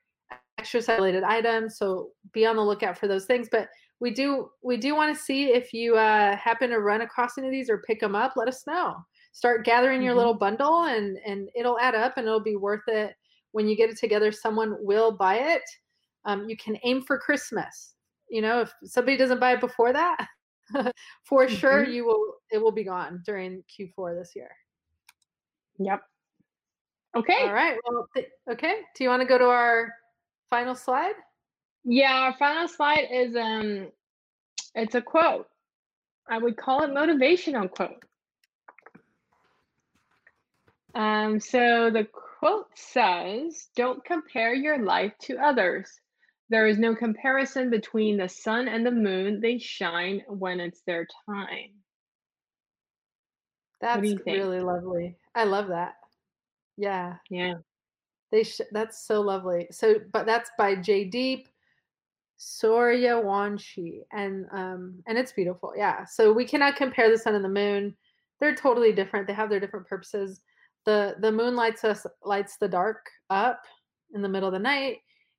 exercise 0.59 0.99
related 0.99 1.22
items, 1.22 1.78
so 1.78 2.11
be 2.32 2.47
on 2.47 2.57
the 2.57 2.62
lookout 2.62 2.99
for 2.99 3.09
those 3.09 3.26
things. 3.26 3.49
But 3.51 3.68
we 4.01 4.11
do 4.11 4.51
we 4.62 4.76
do 4.76 4.95
want 4.95 5.16
to 5.16 5.22
see 5.22 5.47
if 5.47 5.72
you 5.72 5.97
uh, 5.97 6.37
happen 6.37 6.70
to 6.70 6.80
run 6.80 7.01
across 7.03 7.39
any 7.39 7.47
of 7.47 7.53
these 7.53 7.70
or 7.70 7.82
pick 7.87 8.01
them 8.01 8.14
up. 8.14 8.34
Let 8.37 8.49
us 8.49 8.66
know. 8.66 8.97
Start 9.32 9.64
gathering 9.64 10.03
your 10.03 10.12
mm-hmm. 10.12 10.18
little 10.18 10.34
bundle, 10.34 10.84
and 10.84 11.18
and 11.26 11.49
it'll 11.55 11.78
add 11.78 11.95
up, 11.95 12.16
and 12.16 12.26
it'll 12.26 12.41
be 12.41 12.57
worth 12.57 12.87
it 12.89 13.14
when 13.53 13.68
you 13.68 13.76
get 13.76 13.91
it 13.91 13.99
together. 13.99 14.32
Someone 14.32 14.76
will 14.80 15.12
buy 15.12 15.37
it. 15.37 15.62
Um, 16.24 16.49
you 16.49 16.57
can 16.57 16.76
aim 16.84 17.03
for 17.03 17.18
Christmas. 17.18 17.95
You 18.28 18.43
know, 18.43 18.61
if 18.62 18.72
somebody 18.84 19.16
doesn't 19.16 19.41
buy 19.41 19.53
it 19.53 19.61
before 19.61 19.93
that, 19.93 20.26
for 21.25 21.47
mm-hmm. 21.47 21.55
sure 21.55 21.85
you 21.85 22.07
will. 22.07 22.35
It 22.51 22.59
will 22.59 22.73
be 22.73 22.85
gone 22.85 23.23
during 23.25 23.62
Q4 23.64 24.19
this 24.19 24.33
year. 24.37 24.51
Yep. 25.79 26.03
Okay. 27.17 27.43
All 27.43 27.53
right. 27.53 27.79
Well, 27.89 28.09
th- 28.14 28.29
okay. 28.51 28.81
Do 28.95 29.05
you 29.05 29.11
want 29.11 29.23
to 29.23 29.29
go 29.29 29.39
to 29.39 29.47
our 29.47 29.93
final 30.51 30.75
slide? 30.75 31.14
Yeah, 31.85 32.12
our 32.12 32.35
final 32.37 32.69
slide 32.69 33.09
is 33.11 33.37
um 33.37 33.89
it's 34.75 34.95
a 34.95 35.03
quote. 35.03 35.47
I 36.29 36.39
would 36.39 36.57
call 36.57 36.83
it 36.83 36.91
motivational 36.91 37.71
quote. 37.71 38.05
Um, 40.95 41.41
so 41.41 41.91
the 41.91 42.07
quote 42.41 42.67
says, 42.75 43.69
Don't 43.77 44.05
compare 44.05 44.55
your 44.55 44.79
life 44.79 45.12
to 45.23 45.37
others. 45.39 46.01
There 46.49 46.66
is 46.66 46.78
no 46.78 46.94
comparison 46.94 47.70
between 47.70 48.16
the 48.16 48.28
sun 48.28 48.68
and 48.68 48.86
the 48.86 48.90
moon. 48.90 49.40
They 49.40 49.59
shine 49.59 50.22
when 50.28 50.61
it's 50.61 50.82
their 50.86 51.07
time. 51.28 51.70
That's 53.80 54.14
really 54.26 54.61
lovely. 54.61 55.16
I 55.34 55.44
love 55.44 55.68
that. 55.68 55.94
Yeah. 56.76 57.16
Yeah. 57.30 57.55
They 58.30 58.44
sh- 58.44 58.61
that's 58.72 59.07
so 59.07 59.20
lovely. 59.20 59.66
So, 59.70 59.97
but 60.12 60.26
that's 60.26 60.51
by 60.59 60.76
Jaideep 60.76 61.47
Sooryawanshi, 62.38 64.01
and 64.12 64.47
um, 64.53 65.03
and 65.07 65.16
it's 65.16 65.32
beautiful. 65.32 65.72
Yeah. 65.76 66.05
So 66.05 66.32
we 66.32 66.44
cannot 66.44 66.76
compare 66.76 67.11
the 67.11 67.18
sun 67.18 67.34
and 67.34 67.44
the 67.44 67.49
moon. 67.49 67.97
They're 68.40 68.55
totally 68.55 68.92
different. 68.92 69.26
They 69.26 69.32
have 69.32 69.49
their 69.49 69.61
different 69.61 69.86
purposes. 69.86 70.42
the 70.84 71.16
The 71.20 71.32
moon 71.32 71.57
lights 71.57 71.84
us 71.84 72.07
lights 72.24 72.57
the 72.59 72.68
dark 72.68 73.07
up 73.30 73.62
in 74.14 74.22
the 74.22 74.28
middle 74.28 74.49
of 74.49 74.53
the 74.53 74.59
night, 74.59 74.99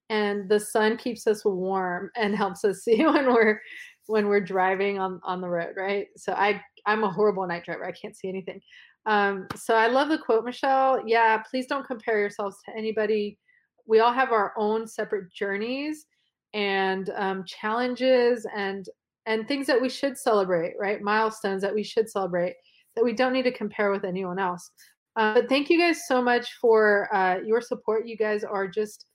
and 0.10 0.50
the 0.50 0.60
sun 0.60 0.98
keeps 0.98 1.28
us 1.28 1.44
warm 1.44 2.10
and 2.16 2.36
helps 2.36 2.64
us 2.64 2.80
see 2.84 3.06
when 3.06 3.28
we're 3.28 3.62
when 4.08 4.28
we're 4.28 4.42
driving 4.42 5.00
on 5.00 5.20
on 5.24 5.42
the 5.42 5.50
road. 5.50 5.74
Right. 5.76 6.08
So 6.18 6.34
I 6.34 6.62
I'm 6.86 7.04
a 7.04 7.12
horrible 7.12 7.46
night 7.48 7.66
driver. 7.66 7.86
I 7.86 7.92
can't 7.92 8.16
see 8.16 8.30
anything. 8.30 8.62
Um, 9.06 9.48
so 9.56 9.76
I 9.76 9.88
love 9.88 10.10
the 10.10 10.18
quote, 10.18 10.44
Michelle. 10.44 11.02
Yeah, 11.06 11.42
please 11.50 11.66
don't 11.68 11.88
compare 11.88 12.20
yourselves 12.20 12.58
to 12.66 12.76
anybody. 12.78 13.38
We 13.86 14.00
all 14.00 14.12
have 14.12 14.34
our 14.34 14.54
own 14.58 14.86
separate 14.86 15.32
journeys 15.32 16.06
and 16.54 17.10
um, 17.16 17.44
challenges 17.46 18.46
and 18.56 18.88
and 19.26 19.48
things 19.48 19.68
that 19.68 19.82
we 19.82 19.90
should 19.90 20.18
celebrate 20.18 20.74
right 20.80 21.02
milestones 21.02 21.62
that 21.62 21.74
we 21.74 21.84
should 21.84 22.10
celebrate 22.10 22.56
that 22.96 23.04
we 23.04 23.14
don't 23.14 23.34
need 23.34 23.44
to 23.44 23.52
compare 23.52 23.92
with 23.92 24.06
anyone 24.06 24.40
else 24.40 24.72
uh, 25.18 25.34
but 25.34 25.50
thank 25.50 25.70
you 25.70 25.78
guys 25.78 26.08
so 26.08 26.22
much 26.22 26.54
for 26.62 27.14
uh, 27.14 27.38
your 27.46 27.62
support 27.62 28.08
you 28.08 28.16
guys 28.16 28.44
are 28.44 28.68
just 28.68 29.06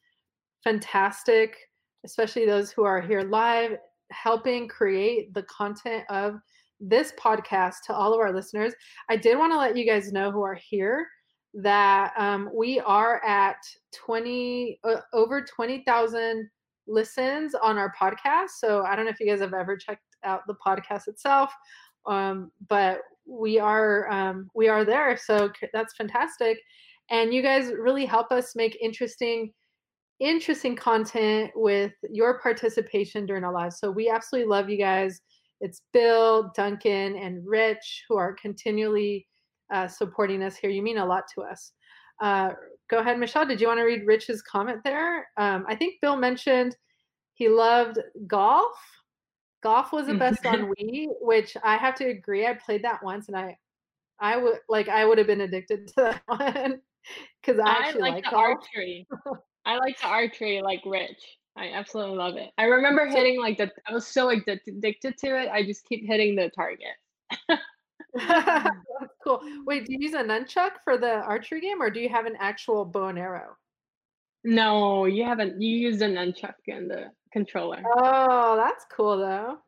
fantastic 0.65 1.57
especially 2.05 2.47
those 2.47 2.71
who 2.71 2.85
are 2.85 3.01
here 3.01 3.23
live 3.23 3.77
helping 4.11 4.69
create 4.69 5.33
the 5.35 5.43
content 5.45 6.05
of 6.11 6.35
this 6.81 7.13
podcast 7.19 7.77
to 7.87 7.95
all 7.95 8.13
of 8.13 8.21
our 8.21 8.33
listeners 8.33 8.75
i 9.09 9.17
did 9.17 9.39
want 9.39 9.53
to 9.53 9.59
let 9.59 9.77
you 9.77 9.87
guys 9.87 10.13
know 10.13 10.31
who 10.31 10.43
are 10.43 10.59
here 10.69 11.07
that 11.55 12.13
um, 12.17 12.49
we 12.55 12.81
are 12.81 13.23
at 13.25 13.57
20 13.93 14.81
uh, 14.85 14.97
over 15.13 15.43
20000 15.43 16.49
listens 16.87 17.55
on 17.55 17.79
our 17.79 17.93
podcast. 18.01 18.51
So 18.59 18.85
I 18.85 18.97
don't 18.97 19.05
know 19.05 19.11
if 19.11 19.21
you 19.21 19.27
guys 19.27 19.41
have 19.41 19.55
ever 19.55 19.77
checked 19.77 20.03
out 20.25 20.43
the 20.47 20.57
podcast 20.67 21.09
itself, 21.09 21.53
um, 22.07 22.51
but 22.69 23.01
we 23.27 23.59
are 23.59 24.11
um, 24.11 24.49
we 24.55 24.69
are 24.69 24.85
there. 24.85 25.17
So 25.17 25.51
that's 25.73 25.95
fantastic, 25.97 26.59
and 27.11 27.33
you 27.33 27.43
guys 27.43 27.73
really 27.79 28.07
help 28.07 28.33
us 28.33 28.57
make 28.57 28.77
interesting 28.81 29.53
interesting 30.23 30.77
content 30.77 31.51
with 31.57 31.93
your 32.11 32.39
participation 32.39 33.27
during 33.27 33.43
our 33.43 33.53
lives. 33.53 33.79
So 33.79 33.91
we 33.91 34.09
absolutely 34.09 34.49
love 34.49 34.71
you 34.71 34.79
guys. 34.79 35.21
It's 35.61 35.83
Bill, 35.93 36.53
Duncan, 36.55 37.17
and 37.17 37.45
Rich 37.45 38.05
who 38.09 38.17
are 38.17 38.33
continually 38.35 39.27
uh, 39.73 39.89
supporting 39.89 40.43
us 40.43 40.57
here. 40.57 40.71
You 40.71 40.83
mean 40.83 40.99
a 40.99 41.05
lot 41.05 41.25
to 41.35 41.43
us. 41.43 41.73
Uh, 42.21 42.51
go 42.89 42.99
ahead, 42.99 43.19
Michelle. 43.19 43.47
Did 43.47 43.61
you 43.61 43.67
want 43.67 43.81
to 43.81 43.85
read 43.85 44.07
Rich's 44.07 44.43
comment 44.43 44.81
there? 44.85 45.27
Um, 45.39 45.65
I 45.69 45.75
think 45.75 46.01
Bill 46.01 46.17
mentioned 46.17 46.77
he 47.35 47.49
loved 47.49 47.99
golf. 48.29 48.77
Golf 49.63 49.93
was 49.93 50.07
the 50.07 50.15
best 50.15 50.45
on 50.47 50.73
Wii, 50.73 51.07
which 51.21 51.57
I 51.65 51.77
have 51.77 51.95
to 51.97 52.07
agree. 52.07 52.47
I 52.47 52.55
played 52.55 52.85
that 52.85 53.03
once, 53.03 53.29
and 53.29 53.37
I, 53.37 53.57
I 54.21 54.37
would 54.37 54.59
like 54.69 54.89
I 54.89 55.05
would 55.05 55.19
have 55.19 55.27
been 55.27 55.41
addicted 55.41 55.89
to 55.89 55.95
that 55.97 56.23
one 56.27 56.81
because 57.41 57.61
I 57.61 57.71
actually 57.71 58.03
I 58.03 58.15
like, 58.15 58.25
like 58.25 58.33
archery. 58.33 59.07
I 59.65 59.79
like 59.79 60.01
the 60.01 60.09
archery 60.09 60.61
like 60.63 60.81
Rich. 60.85 61.39
I 61.57 61.73
absolutely 61.73 62.17
love 62.17 62.37
it. 62.37 62.51
I 62.57 62.65
remember 62.65 63.07
hitting 63.07 63.41
like 63.41 63.59
the. 63.59 63.71
I 63.87 63.93
was 63.93 64.07
so 64.07 64.31
addicted 64.31 65.19
to 65.19 65.41
it. 65.41 65.49
I 65.51 65.63
just 65.65 65.85
keep 65.85 66.07
hitting 66.07 66.37
the 66.37 66.51
target. 66.51 66.97
Cool. 69.25 69.41
Wait, 69.67 69.87
do 69.87 69.93
you 69.93 69.99
use 70.01 70.15
a 70.15 70.23
nunchuck 70.23 70.73
for 70.83 70.99
the 70.99 71.21
archery 71.21 71.61
game, 71.61 71.81
or 71.81 71.91
do 71.91 72.01
you 72.01 72.09
have 72.09 72.27
an 72.27 72.35
actual 72.41 72.85
bow 72.85 73.07
and 73.07 73.19
arrow? 73.19 73.57
No, 74.45 75.05
you 75.05 75.25
haven't. 75.25 75.63
You 75.63 75.77
used 75.77 76.03
a 76.03 76.09
nunchuck 76.09 76.55
in 76.67 76.89
the 76.89 77.13
controller. 77.33 77.83
Oh, 77.97 78.57
that's 78.57 78.85
cool 78.91 79.17
though. 79.17 79.59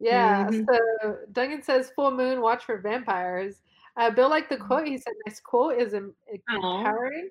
Yeah. 0.00 0.46
Mm-hmm. 0.46 0.64
So 0.72 1.16
Duncan 1.32 1.62
says, 1.62 1.92
"Full 1.94 2.12
moon, 2.12 2.40
watch 2.40 2.64
for 2.64 2.78
vampires." 2.78 3.56
Uh, 3.96 4.10
Bill 4.10 4.30
liked 4.30 4.48
the 4.48 4.56
mm. 4.56 4.66
quote. 4.66 4.86
He 4.86 4.96
said, 4.96 5.12
"Nice 5.26 5.40
quote 5.40 5.78
is 5.78 5.92
empowering." 5.92 7.28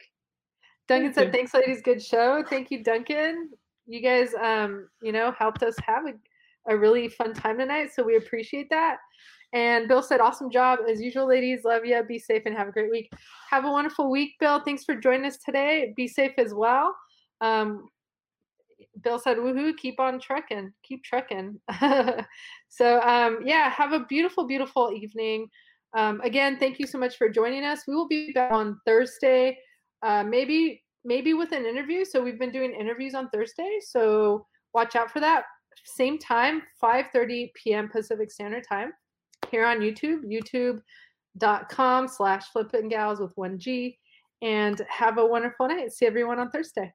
Duncan 0.88 1.14
said, 1.14 1.32
"Thanks, 1.32 1.54
ladies. 1.54 1.82
Good 1.82 2.02
show. 2.02 2.44
Thank 2.50 2.72
you, 2.72 2.84
Duncan. 2.84 3.50
You 3.86 4.02
guys, 4.02 4.34
um, 4.42 4.90
you 5.02 5.12
know, 5.12 5.32
helped 5.38 5.64
us 5.64 5.76
have 5.86 6.06
a, 6.08 6.74
a 6.74 6.78
really 6.78 7.08
fun 7.10 7.34
time 7.34 7.58
tonight. 7.58 7.90
So 7.94 8.04
we 8.04 8.16
appreciate 8.16 8.70
that." 8.70 8.98
And 9.54 9.88
Bill 9.88 10.02
said, 10.02 10.20
awesome 10.20 10.52
job. 10.52 10.80
As 10.90 11.02
usual, 11.02 11.28
ladies, 11.28 11.64
love 11.64 11.86
you. 11.86 12.02
Be 12.04 12.20
safe 12.20 12.44
and 12.46 12.56
have 12.56 12.68
a 12.68 12.72
great 12.72 12.92
week. 12.92 13.10
Have 13.50 13.66
a 13.66 13.72
wonderful 13.72 14.12
week, 14.12 14.34
Bill. 14.40 14.60
Thanks 14.60 14.84
for 14.84 14.96
joining 14.96 15.26
us 15.26 15.38
today. 15.38 15.94
Be 15.96 16.08
safe 16.08 16.34
as 16.38 16.54
well. 16.54 16.96
Um, 17.40 17.88
Bill 19.02 19.20
said, 19.20 19.38
woohoo, 19.38 19.78
keep 19.78 20.00
on 20.00 20.20
trucking, 20.20 20.74
keep 20.84 21.04
trucking. 21.04 21.60
so, 22.70 23.02
um, 23.02 23.40
yeah, 23.46 23.70
have 23.70 23.94
a 23.94 24.06
beautiful, 24.06 24.48
beautiful 24.48 24.92
evening. 24.92 25.48
Um, 25.96 26.20
again, 26.22 26.58
thank 26.60 26.80
you 26.80 26.88
so 26.88 26.98
much 26.98 27.18
for 27.18 27.30
joining 27.30 27.64
us. 27.64 27.84
We 27.88 27.96
will 27.96 28.08
be 28.08 28.32
back 28.34 28.52
on 28.52 28.80
Thursday, 28.86 29.58
uh, 30.04 30.24
maybe 30.24 30.84
maybe 31.04 31.34
with 31.34 31.52
an 31.52 31.66
interview. 31.66 32.06
So 32.06 32.22
we've 32.22 32.40
been 32.40 32.52
doing 32.52 32.74
interviews 32.74 33.16
on 33.16 33.30
Thursday. 33.30 33.80
So 33.82 34.46
watch 34.74 34.96
out 34.96 35.12
for 35.12 35.20
that. 35.20 35.44
Same 35.86 36.18
time, 36.18 36.64
5:30 36.84 37.54
p.m. 37.54 37.90
Pacific 37.90 38.32
Standard 38.32 38.66
Time 38.68 38.92
here 39.52 39.66
on 39.66 39.80
YouTube, 39.80 40.24
youtube.com 40.26 42.08
slash 42.08 42.46
flippin' 42.52 42.90
gals 42.90 43.20
with 43.20 43.32
one 43.36 43.58
G. 43.60 43.98
And 44.42 44.80
have 44.88 45.18
a 45.18 45.26
wonderful 45.26 45.68
night. 45.68 45.92
See 45.92 46.06
everyone 46.06 46.38
on 46.38 46.52
Thursday. 46.52 46.94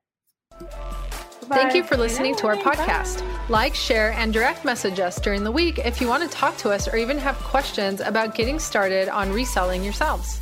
Bye. 1.48 1.56
Thank 1.56 1.74
you 1.74 1.82
for 1.82 1.96
listening 1.96 2.36
to 2.36 2.46
our 2.46 2.56
podcast. 2.56 3.20
Bye. 3.20 3.46
Like, 3.48 3.74
share, 3.74 4.12
and 4.12 4.32
direct 4.32 4.64
message 4.64 5.00
us 5.00 5.20
during 5.20 5.42
the 5.42 5.50
week 5.50 5.78
if 5.78 6.00
you 6.00 6.06
want 6.06 6.22
to 6.22 6.28
talk 6.28 6.56
to 6.58 6.70
us 6.70 6.86
or 6.86 6.96
even 6.96 7.18
have 7.18 7.36
questions 7.38 8.00
about 8.00 8.36
getting 8.36 8.60
started 8.60 9.08
on 9.08 9.32
reselling 9.32 9.82
yourselves. 9.82 10.41